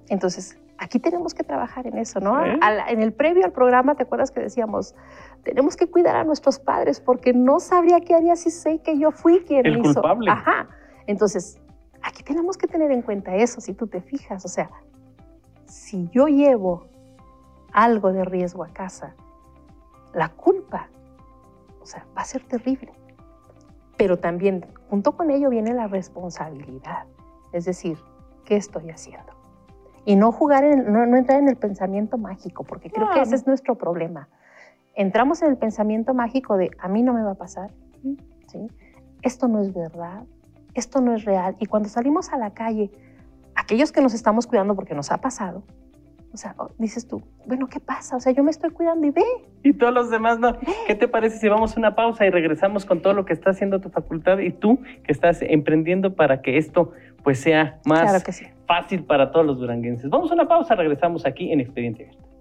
[0.09, 2.43] Entonces, aquí tenemos que trabajar en eso, ¿no?
[2.45, 2.59] ¿Eh?
[2.89, 4.95] en el previo al programa, ¿te acuerdas que decíamos,
[5.43, 9.11] tenemos que cuidar a nuestros padres porque no sabría qué haría si sé que yo
[9.11, 9.93] fui quien el hizo.
[10.01, 10.29] culpable.
[10.29, 10.67] Ajá.
[11.07, 11.59] Entonces,
[12.01, 14.69] aquí tenemos que tener en cuenta eso, si tú te fijas, o sea,
[15.65, 16.87] si yo llevo
[17.71, 19.15] algo de riesgo a casa
[20.13, 20.89] la culpa,
[21.81, 22.93] o sea, va a ser terrible.
[23.97, 27.05] Pero también, junto con ello, viene la responsabilidad.
[27.51, 27.97] Es decir,
[28.45, 29.33] ¿qué estoy haciendo?
[30.05, 33.47] Y no jugar, en, no, entrar en el pensamiento mágico, porque creo que ese es
[33.47, 34.27] nuestro problema.
[34.95, 37.71] Entramos en el pensamiento mágico de a mí no me va a pasar,
[38.47, 38.67] ¿sí?
[39.21, 40.23] esto no es verdad,
[40.73, 41.55] esto no es real.
[41.59, 42.91] Y cuando salimos a la calle,
[43.55, 45.63] aquellos que nos estamos cuidando porque nos ha pasado,
[46.33, 48.15] O sea, dices tú, bueno, ¿qué pasa?
[48.15, 49.23] O sea, yo me estoy cuidando y ve.
[49.61, 50.57] Y todos los demás no.
[50.87, 53.51] ¿Qué te parece si vamos a una pausa y regresamos con todo lo que está
[53.51, 56.91] haciendo tu facultad y tú que estás emprendiendo para que esto
[57.23, 58.23] pues sea más
[58.67, 60.09] fácil para todos los duranguenses?
[60.09, 62.33] Vamos a una pausa, regresamos aquí en Expediente Abierto.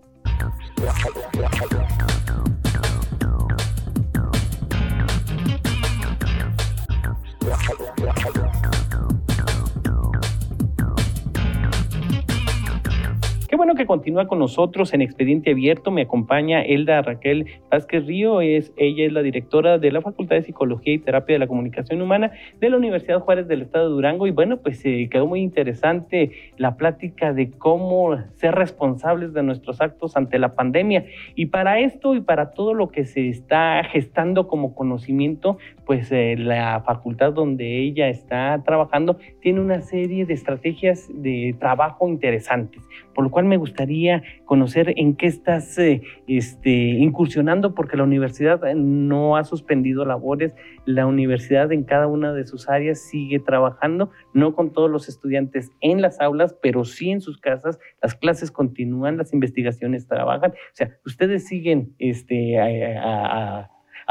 [13.58, 15.90] Bueno que continúa con nosotros en Expediente Abierto.
[15.90, 18.40] Me acompaña Elda Raquel Vázquez Río.
[18.40, 22.00] Es, ella es la directora de la Facultad de Psicología y Terapia de la Comunicación
[22.00, 24.26] Humana de la Universidad Juárez del Estado de Durango.
[24.26, 29.82] Y bueno, pues se quedó muy interesante la plática de cómo ser responsables de nuestros
[29.82, 31.04] actos ante la pandemia.
[31.34, 36.36] Y para esto y para todo lo que se está gestando como conocimiento, pues eh,
[36.38, 42.82] la facultad donde ella está trabajando tiene una serie de estrategias de trabajo interesantes,
[43.14, 48.64] por lo cual me gustaría conocer en qué estás eh, este, incursionando, porque la universidad
[48.66, 54.10] eh, no ha suspendido labores, la universidad en cada una de sus áreas sigue trabajando,
[54.34, 58.50] no con todos los estudiantes en las aulas, pero sí en sus casas, las clases
[58.50, 63.68] continúan, las investigaciones trabajan, o sea, ustedes siguen este, a,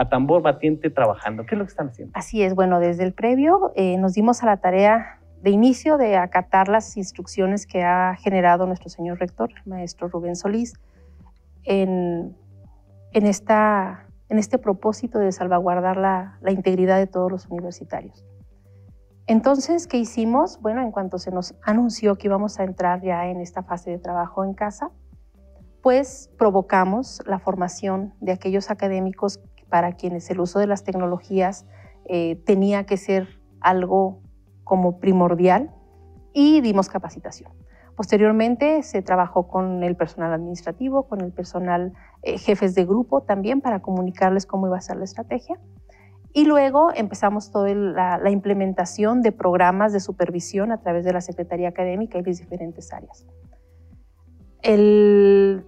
[0.10, 1.46] tambor batiente trabajando.
[1.46, 2.12] ¿Qué es lo que están haciendo?
[2.16, 6.18] Así es, bueno, desde el previo eh, nos dimos a la tarea de inicio de
[6.18, 10.74] acatar las instrucciones que ha generado nuestro señor rector, el maestro Rubén Solís,
[11.64, 12.36] en,
[13.12, 18.24] en, esta, en este propósito de salvaguardar la, la, integridad de todos los universitarios.
[19.28, 20.60] Entonces, ¿qué hicimos?
[20.62, 23.98] Bueno, en cuanto se nos anunció que íbamos a entrar ya en esta fase de
[23.98, 24.92] trabajo en casa,
[25.82, 31.66] pues provocamos la formación de aquellos académicos para quienes el uso de las tecnologías
[32.06, 34.22] eh, tenía que ser algo
[34.72, 35.70] como primordial
[36.32, 37.52] y dimos capacitación.
[37.98, 43.60] Posteriormente se trabajó con el personal administrativo, con el personal eh, jefes de grupo también
[43.60, 45.60] para comunicarles cómo iba a ser la estrategia.
[46.32, 51.68] Y luego empezamos toda la, implementación de programas de supervisión a través de la Secretaría
[51.68, 53.26] Académica y las diferentes áreas.
[54.62, 55.66] El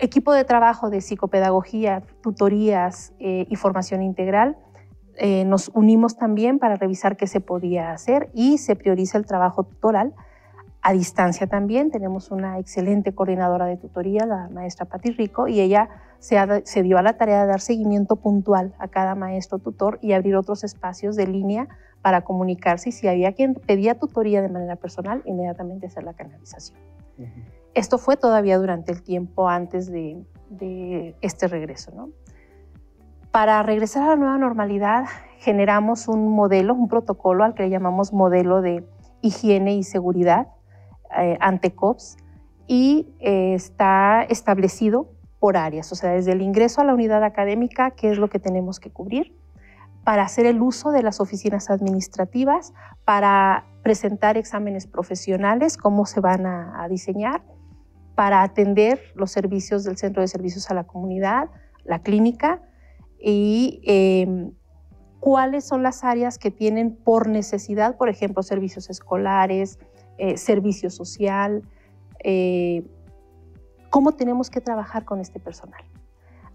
[0.00, 4.56] equipo de trabajo de psicopedagogía, tutorías eh, y formación integral
[5.16, 9.64] eh, nos unimos también para revisar qué se podía hacer y se prioriza el trabajo
[9.64, 10.14] tutoral
[10.80, 11.90] a distancia también.
[11.90, 16.98] Tenemos una excelente coordinadora de tutoría, la maestra Pati Rico, y ella se, se, dio
[16.98, 21.16] a la tarea de dar seguimiento puntual a cada maestro tutor y abrir otros espacios
[21.16, 21.68] de línea
[22.00, 26.78] para comunicarse y si había quien pedía tutoría de manera personal, inmediatamente hacer la canalización.
[27.74, 31.92] Esto fue todavía durante el tiempo antes de, de este regreso.
[31.94, 32.10] ¿no?
[33.32, 35.06] Para regresar a la nueva normalidad,
[35.38, 38.86] generamos un modelo, un protocolo al que le llamamos modelo de
[39.22, 40.48] higiene y seguridad
[41.18, 42.18] eh, ante COPS
[42.66, 47.92] y eh, está establecido por áreas, o sea, desde el ingreso a la unidad académica,
[47.92, 49.34] qué es lo que tenemos que cubrir,
[50.04, 52.74] para hacer el uso de las oficinas administrativas,
[53.06, 57.42] para presentar exámenes profesionales, cómo se van a diseñar,
[58.14, 61.48] para atender los servicios del Centro de Servicios a la Comunidad,
[61.84, 62.60] la clínica,
[63.22, 64.52] y em,
[65.20, 69.78] cuáles son las áreas que tienen por necesidad, por ejemplo, servicios escolares,
[70.18, 71.62] eh, servicio social,
[72.24, 72.84] eh,
[73.90, 75.80] cómo tenemos que trabajar con este personal.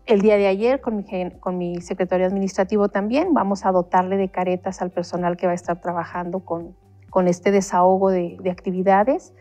[0.06, 1.06] El día de ayer, con mi,
[1.40, 5.56] con mi secretario administrativo también, vamos a dotarle de caretas al personal que va a
[5.56, 6.76] estar trabajando con,
[7.10, 9.34] con este desahogo de, de actividades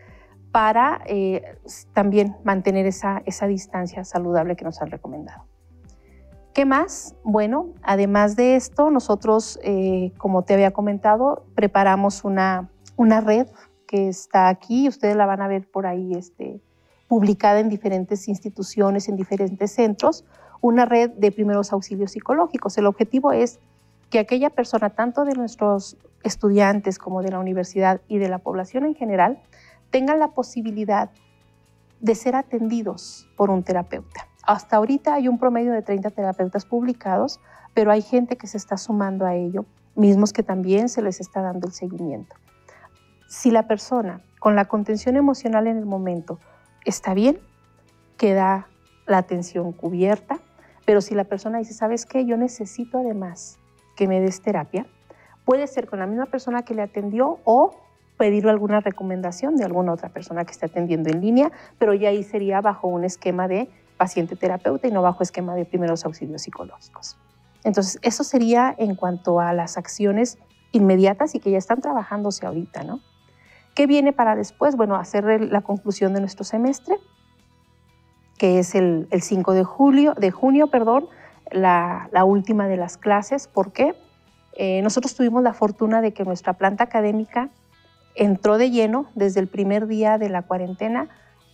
[0.51, 1.43] para eh,
[1.93, 5.45] también mantener esa, esa distancia saludable que nos han recomendado.
[6.57, 7.13] ¿Qué más?
[7.23, 13.45] Bueno, además de esto, nosotros, eh, como te había comentado, preparamos una, una red
[13.85, 16.59] que está aquí, ustedes la van a ver por ahí este,
[17.07, 20.25] publicada en diferentes instituciones, en diferentes centros,
[20.59, 22.75] una red de primeros auxilios psicológicos.
[22.79, 23.59] El objetivo es
[24.09, 28.83] que aquella persona, tanto de nuestros estudiantes como de la universidad y de la población
[28.85, 29.39] en general,
[29.91, 31.11] tengan la posibilidad
[31.99, 34.27] de ser atendidos por un terapeuta.
[34.47, 37.41] Hasta ahorita hay un promedio de 30 terapeutas publicados,
[37.73, 41.41] pero hay gente que se está sumando a ello, mismos que también se les está
[41.41, 42.33] dando el seguimiento.
[43.27, 46.39] Si la persona con la contención emocional en el momento
[46.85, 47.41] está bien,
[48.15, 48.69] queda
[49.05, 50.39] la atención cubierta,
[50.85, 52.25] pero si la persona dice, ¿sabes qué?
[52.25, 53.59] Yo necesito además
[53.97, 54.85] que me des terapia,
[55.43, 57.75] puede ser con la misma persona que le atendió o
[58.15, 62.23] pedir alguna recomendación de alguna otra persona que esté atendiendo en línea, pero ya ahí
[62.23, 67.17] sería bajo un esquema de paciente terapeuta y no bajo esquema de primeros auxilios psicológicos.
[67.63, 70.37] Entonces, eso sería en cuanto a las acciones
[70.71, 73.01] inmediatas y que ya están trabajándose ahorita, ¿no?
[73.75, 74.75] ¿Qué viene para después?
[74.75, 76.97] Bueno, hacer la conclusión de nuestro semestre,
[78.37, 81.07] que es el, 5 de, julio, de junio, perdón,
[81.51, 83.47] la, última de las clases.
[83.47, 83.95] ¿Por qué?
[84.53, 87.49] Eh, nosotros tuvimos la fortuna de que nuestra planta académica
[88.15, 91.09] entró de lleno desde el primer día de la cuarentena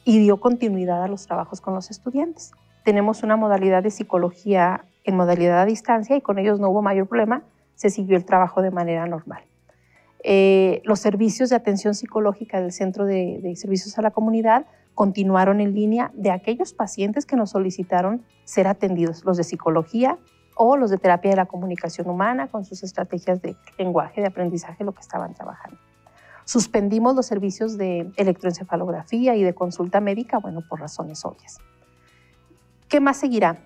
[0.06, 2.51] y dio continuidad a los trabajos con los estudiantes.
[2.84, 7.08] Tenemos una modalidad de psicología en modalidad a distancia y con ellos no hubo mayor
[7.08, 7.43] problema,
[7.76, 9.43] se siguió el trabajo de manera normal.
[10.24, 15.60] Eh, los servicios de atención psicológica del Centro de, de, Servicios a la Comunidad continuaron
[15.60, 20.18] en línea de aquellos pacientes que nos solicitaron ser atendidos, los de psicología
[20.56, 24.84] o los de terapia de la comunicación humana con sus estrategias de lenguaje, de aprendizaje,
[24.84, 25.78] lo que estaban trabajando.
[26.45, 31.59] Suspendimos los servicios de electroencefalografía y de consulta médica, bueno, por razones obvias.
[32.89, 33.57] ¿Qué más seguirá?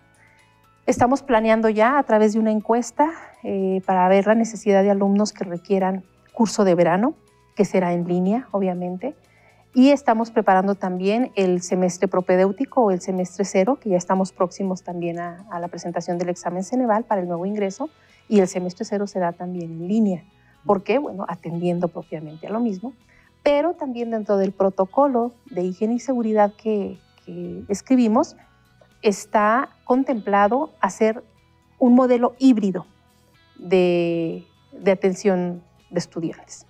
[0.86, 3.12] Estamos planeando ya a través de una encuesta
[3.44, 6.04] eh, para ver la necesidad de alumnos que requieran
[6.34, 7.16] curso de verano,
[7.56, 9.16] que será en línea, obviamente.
[9.74, 14.84] Y estamos preparando también el semestre propedéutico o el semestre cero, que ya estamos próximos
[14.84, 17.90] también a, a la presentación del examen Ceneval para el nuevo ingreso.
[18.30, 20.24] Y el semestre cero será también en línea.
[20.68, 21.00] ¿Por qué?
[21.00, 22.94] Bueno, atendiendo propiamente a lo mismo,
[23.42, 27.00] pero también dentro del protocolo de higiene y seguridad que,
[27.70, 28.36] escribimos,
[29.02, 31.24] está contemplado hacer
[31.80, 32.86] un modelo híbrido
[33.58, 36.66] de, de, atención de estudiantes.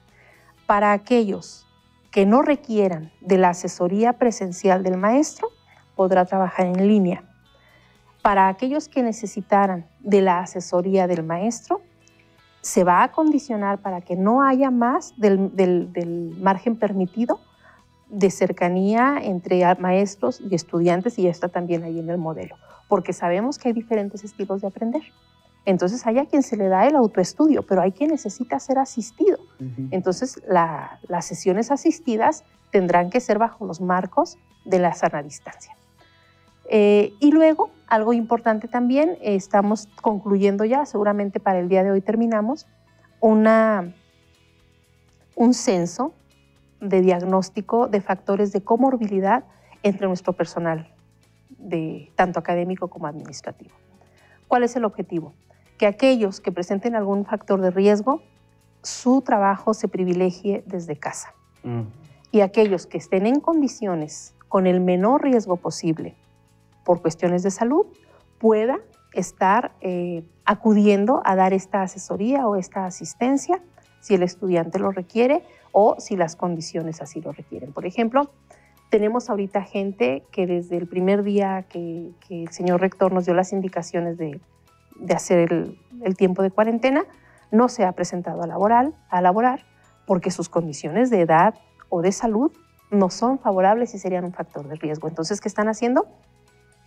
[0.67, 1.67] Para aquellos
[2.11, 5.49] que no requieran de la asesoría presencial del maestro,
[5.95, 7.23] podrá trabajar en línea.
[8.21, 11.81] Para aquellos que necesitaran de la asesoría del maestro,
[12.67, 17.39] se va a condicionar para que no haya más del, margen permitido
[18.09, 22.57] de cercanía entre maestros y estudiantes y está también ahí en el modelo,
[22.89, 25.01] porque sabemos que hay diferentes estilos de aprender.
[25.63, 29.37] Entonces hay a quien se le da el autoestudio, pero hay quien necesita ser asistido.
[29.91, 35.73] Entonces las sesiones asistidas tendrán que ser bajo los marcos de la sana distancia.
[36.69, 42.01] Eh, y luego, algo importante también, estamos concluyendo ya, seguramente para el día de hoy
[42.01, 42.67] terminamos,
[43.19, 43.93] una,
[45.35, 46.13] un censo
[46.81, 49.45] de diagnóstico de factores de comorbilidad
[49.81, 50.91] entre nuestro personal,
[51.57, 53.75] de, tanto académico como administrativo.
[54.47, 55.33] ¿Cuál es el objetivo?
[55.77, 58.21] Que aquellos que presenten algún factor de riesgo,
[58.81, 61.33] su trabajo se privilegie desde casa.
[61.63, 61.81] Mm.
[62.31, 66.15] Y aquellos que estén en condiciones con el menor riesgo posible
[66.87, 67.85] por cuestiones de salud
[68.39, 68.79] pueda
[69.11, 73.61] estar eh, acudiendo a dar esta asesoría o esta asistencia
[73.99, 77.73] si el estudiante lo requiere o si las condiciones así lo requieren.
[77.73, 78.31] Por ejemplo,
[78.89, 83.51] tenemos ahorita gente que desde el primer día que, el señor rector nos dio las
[83.51, 84.39] indicaciones de,
[85.13, 87.03] hacer el, el, tiempo de cuarentena,
[87.51, 89.65] no se ha presentado a, laboral, a laborar
[90.05, 91.55] porque sus condiciones de edad
[91.89, 92.53] o de salud
[92.91, 95.09] no son favorables y serían un factor de riesgo.
[95.09, 96.07] Entonces, ¿qué están haciendo?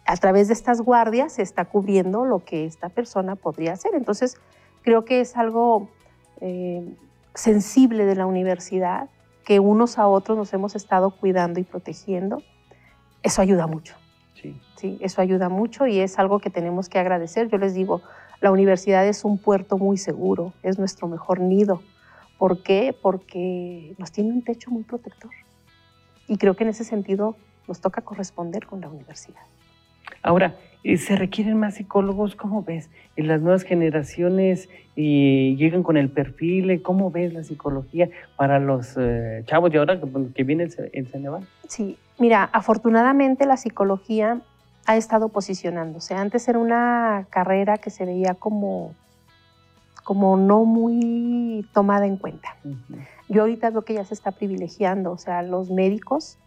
[0.06, 3.92] A través de estas guardias se está cubriendo lo que esta persona podría hacer.
[3.94, 4.38] Entonces,
[4.82, 5.88] creo que es algo
[6.40, 6.84] eh,
[7.34, 9.08] sensible de la universidad,
[9.44, 12.42] que unos a otros nos hemos estado cuidando y protegiendo.
[13.22, 13.96] Eso ayuda mucho.
[14.34, 14.58] Sí.
[14.76, 14.98] sí.
[15.00, 17.48] Eso ayuda mucho y es algo que tenemos que agradecer.
[17.48, 18.02] Yo les digo,
[18.40, 21.82] la universidad es un puerto muy seguro, es nuestro mejor nido.
[22.38, 22.96] ¿Por qué?
[23.00, 25.30] Porque nos tiene un techo muy protector.
[26.26, 27.36] Y creo que en ese sentido
[27.68, 29.42] nos toca corresponder con la universidad.
[30.22, 32.36] Ahora, eh, ¿se requieren más psicólogos?
[32.36, 32.88] ¿Cómo ves?
[33.16, 36.80] ¿En las nuevas generaciones eh, llegan con el perfil?
[36.82, 40.00] ¿Cómo ves la psicología para los eh, chavos de ahora
[40.34, 41.46] que, viene el, Ceneval?
[41.68, 44.40] Sí, mira, afortunadamente la psicología
[44.86, 46.14] ha estado posicionándose.
[46.14, 48.94] Antes era una carrera que se veía como,
[50.02, 52.56] como no muy tomada en cuenta.
[53.28, 56.38] Yo ahorita veo que ya se está privilegiando, o sea, los médicos,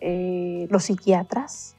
[0.00, 1.74] los psiquiatras,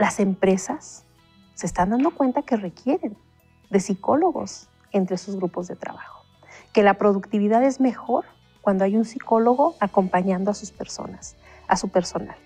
[0.00, 1.04] las empresas
[1.52, 3.18] se están dando cuenta que requieren
[3.68, 6.24] de psicólogos entre sus grupos de trabajo,
[6.72, 8.24] que la productividad es mejor
[8.62, 11.36] cuando hay un psicólogo acompañando a sus personas,
[11.68, 12.36] a su personal.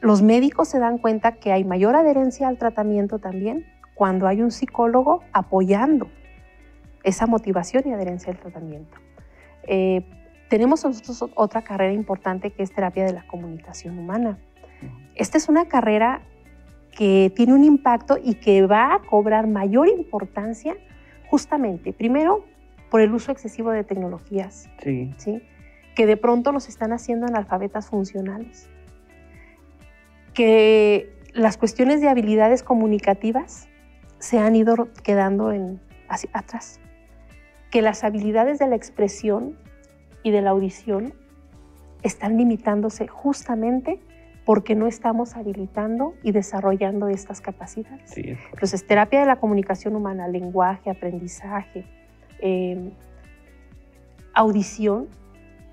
[0.00, 4.50] Los médicos se dan cuenta que hay mayor adherencia al tratamiento también cuando hay un
[4.50, 6.08] psicólogo apoyando
[7.04, 8.96] esa motivación y adherencia al tratamiento.
[9.64, 10.06] Eh,
[10.48, 14.38] tenemos nosotros otra carrera importante que es terapia de la comunicación humana.
[15.14, 16.22] Esta es una carrera
[16.96, 20.76] que tiene un impacto y que va a cobrar mayor importancia
[21.28, 22.44] justamente, primero,
[22.90, 25.42] por el uso excesivo de tecnologías, sí.
[25.94, 28.68] que de pronto los están haciendo analfabetas funcionales,
[30.34, 33.68] que las cuestiones de habilidades comunicativas
[34.18, 36.80] se han ido quedando en, hacia atrás,
[37.70, 39.56] que las habilidades de la expresión
[40.22, 41.14] y de la audición
[42.02, 44.00] están limitándose justamente
[44.44, 48.16] porque no estamos habilitando y desarrollando estas capacidades.
[48.16, 51.84] Entonces, terapia de la comunicación humana, lenguaje, aprendizaje,
[52.40, 52.90] em,
[54.34, 55.08] audición,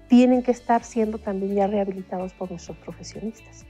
[0.08, 3.66] tienen que estar siendo también ya rehabilitados por nuestros profesionistas.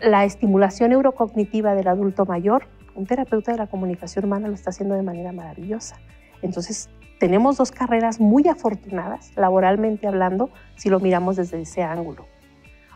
[0.00, 4.94] La estimulación neurocognitiva del adulto mayor, un terapeuta de la comunicación humana lo está haciendo
[4.94, 5.96] de manera maravillosa.
[6.42, 12.26] Entonces, tenemos dos carreras muy afortunadas, laboralmente hablando, si lo miramos desde ese ángulo.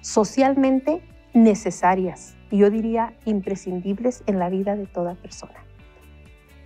[0.01, 1.03] Socialmente
[1.35, 5.65] necesarias y yo diría imprescindibles en la vida de toda persona.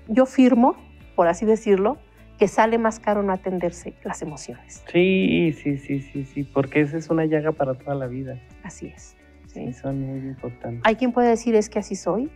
[0.09, 0.77] Yo firmo,
[1.15, 1.99] por así decirlo,
[2.39, 4.83] que sale más caro no atenderse las emociones.
[4.93, 8.41] Sí, sí, sí, sí, sí, porque esa es una llaga para toda la vida.
[8.63, 9.17] Así es.
[9.47, 10.81] Sí, son muy importantes.
[10.85, 12.31] Hay quien puede decir es que así soy,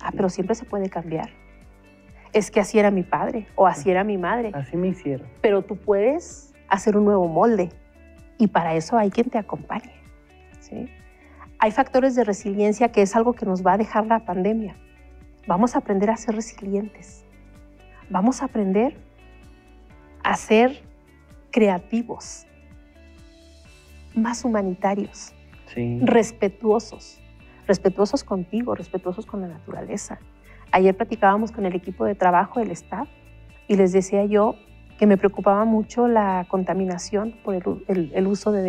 [0.00, 1.30] ah, pero siempre se puede cambiar.
[2.32, 4.50] Es que así era mi padre o así era mi madre.
[4.54, 5.26] Así me hicieron.
[5.40, 7.70] Pero tú puedes hacer un nuevo molde
[8.38, 10.03] y para eso hay quien te acompañe.
[10.64, 10.88] ¿Sí?
[11.58, 14.76] Hay factores de resiliencia que es algo que nos va a dejar la pandemia.
[15.46, 17.24] Vamos a aprender a ser resilientes.
[18.10, 18.96] Vamos a aprender
[20.22, 20.82] a ser
[21.50, 22.46] creativos,
[24.14, 25.34] más humanitarios,
[26.00, 27.20] respetuosos,
[27.66, 30.18] respetuosos contigo, respetuosos con la naturaleza.
[30.72, 33.08] Ayer platicábamos con el equipo de trabajo del staff
[33.68, 34.56] y les decía yo
[34.98, 38.62] que me preocupaba mucho la contaminación por el uso de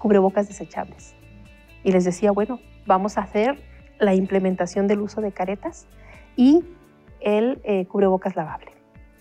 [0.00, 1.14] cubrebocas desechables
[1.84, 3.62] y les decía, bueno, vamos a hacer
[4.00, 5.86] la implementación del uso de caretas
[6.34, 6.64] y
[7.20, 8.72] el eh, cubrebocas lavable.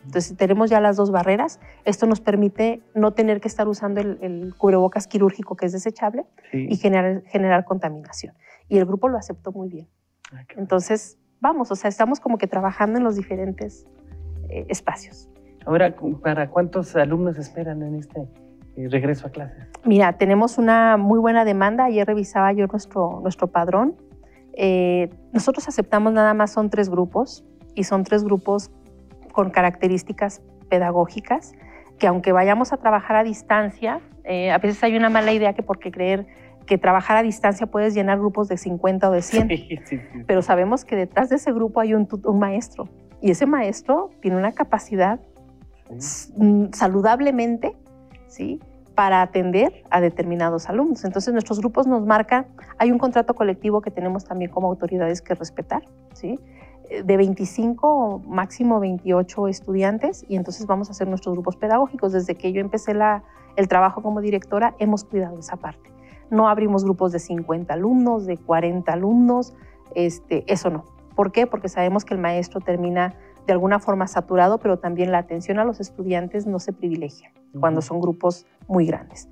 [0.05, 1.59] Entonces, tenemos ya las dos barreras.
[1.84, 6.77] Esto nos permite no tener que estar usando el, cubrebocas quirúrgico que es desechable y
[6.77, 8.34] generar, generar contaminación.
[8.69, 9.88] Y el grupo lo aceptó muy bien.
[10.34, 13.86] Ah, Entonces, vamos, o sea, estamos como que trabajando en los diferentes
[14.49, 15.30] eh, espacios.
[15.65, 18.27] Ahora, ¿para cuántos alumnos esperan en este
[18.76, 19.67] regreso a clases?
[19.84, 21.86] Mira, tenemos una muy buena demanda.
[21.86, 23.95] Ayer revisaba yo nuestro, nuestro padrón.
[24.53, 27.45] Eh, nosotros aceptamos nada más, son tres grupos
[27.76, 28.72] y son tres grupos
[29.32, 31.53] con características pedagógicas
[31.99, 35.61] que aunque vayamos a trabajar a distancia, eh, a veces hay una mala idea que
[35.61, 36.26] porque creer
[36.65, 40.95] que trabajar a distancia puedes llenar grupos de 50 o de 100, pero sabemos que
[40.95, 42.88] detrás de ese grupo hay un, un maestro
[43.22, 45.20] y ese maestro tiene una capacidad
[46.72, 47.76] saludablemente
[48.30, 48.61] ¿sí?
[48.95, 51.05] para atender a determinados alumnos.
[51.05, 55.36] Entonces nuestros grupos nos marcan, hay un contrato colectivo que tenemos también como autoridades que
[55.36, 56.38] respetar, ¿sí?
[56.89, 62.13] de 25 máximo 28 estudiantes y entonces vamos a hacer nuestros grupos pedagógicos.
[62.13, 62.93] Desde que yo empecé
[63.55, 65.91] el trabajo como directora hemos cuidado esa parte.
[66.30, 69.53] No abrimos grupos de 50 alumnos, de 40 alumnos,
[69.95, 70.84] este, eso no.
[71.15, 71.47] ¿Por qué?
[71.47, 73.15] Porque sabemos que el maestro termina
[73.50, 77.82] de alguna forma saturado, pero también la atención a los estudiantes no se privilegia cuando
[77.82, 79.28] son grupos muy grandes.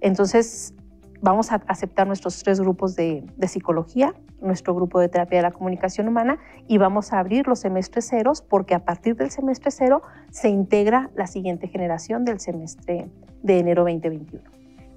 [0.00, 0.72] Entonces,
[1.20, 6.06] vamos a aceptar nuestros tres grupos de, psicología, nuestro grupo de terapia de la comunicación
[6.06, 6.38] humana
[6.68, 11.10] y vamos a abrir los semestres ceros porque a partir del semestre cero se integra
[11.16, 13.08] la siguiente generación del semestre
[13.42, 14.44] de enero 2021.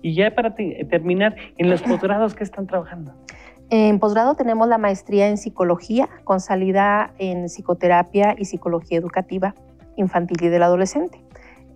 [0.03, 3.15] Y ya para terminar, en los posgrados, ¿qué están trabajando?
[3.71, 9.53] En posgrado tenemos la maestría en psicología con salida en psicoterapia y psicología educativa
[9.95, 11.21] infantil y del adolescente.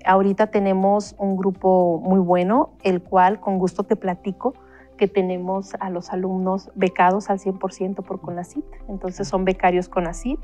[0.04, 4.56] Ahorita tenemos un grupo muy bueno, el cual con gusto te platico
[4.98, 8.66] que tenemos a los alumnos becados al 100% por CONACIT.
[8.90, 10.40] Entonces son becarios CONACIT.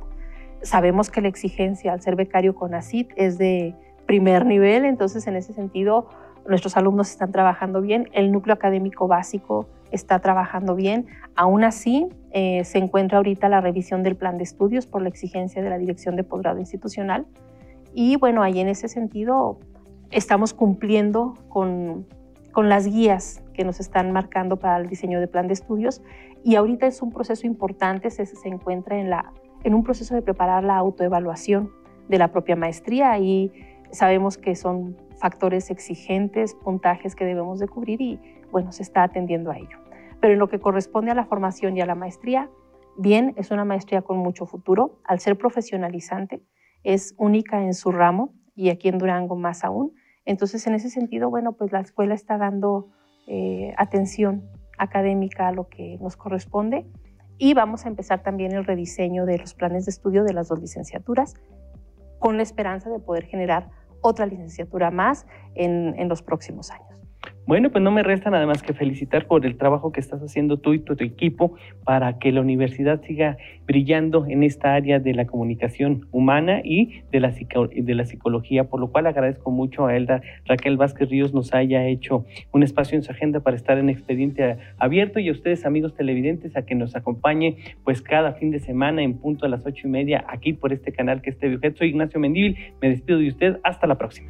[0.61, 3.75] Sabemos que la exigencia al ser becario CONACIT es de
[4.05, 6.09] primer nivel, entonces en ese sentido
[6.47, 11.07] nuestros alumnos están trabajando bien, el núcleo académico básico está trabajando bien.
[11.35, 15.61] Aún así, eh, se encuentra ahorita la revisión del plan de estudios por la exigencia
[15.61, 17.25] de la Dirección de Posgrado Institucional.
[17.93, 19.59] Y bueno, ahí en ese sentido
[20.11, 22.05] estamos cumpliendo con,
[22.51, 26.01] con las guías que nos están marcando para el diseño de plan de estudios.
[26.43, 29.33] Y ahorita es un proceso importante, se, se encuentra en, la,
[29.63, 31.71] en un proceso de preparar la autoevaluación
[32.07, 33.17] de la propia maestría.
[33.17, 33.51] Y
[33.91, 38.19] sabemos que son factores exigentes, puntajes que debemos de cubrir y
[38.51, 39.77] bueno, se está atendiendo a ello.
[40.19, 42.49] Pero en lo que corresponde a la formación y a la maestría,
[42.97, 46.43] bien, es una maestría con mucho futuro, al ser profesionalizante,
[46.83, 49.93] es única en su ramo y aquí en Durango más aún.
[50.25, 52.89] Entonces, en ese sentido, bueno, pues la escuela está dando
[53.27, 56.85] eh, atención académica a lo que nos corresponde
[57.37, 60.59] y vamos a empezar también el rediseño de los planes de estudio de las dos
[60.59, 61.35] licenciaturas
[62.19, 63.69] con la esperanza de poder generar
[64.01, 65.25] otra licenciatura más
[65.55, 66.88] en, en los próximos años.
[67.49, 70.57] Bueno, pues no me resta nada más que felicitar por el trabajo que estás haciendo
[70.57, 75.25] tú y tu, equipo para que la universidad siga brillando en esta área de la
[75.25, 80.21] comunicación humana y de la, de la psicología, por lo cual agradezco mucho a Elda
[80.45, 84.57] Raquel Vázquez Ríos nos haya hecho un espacio en su agenda para estar en expediente
[84.77, 89.01] abierto y a ustedes amigos televidentes a que nos acompañe pues cada fin de semana
[89.01, 91.87] en punto a las ocho y media aquí por este canal que es TV Soy
[91.87, 94.29] Ignacio Mendívil, me despido de usted, hasta la próxima.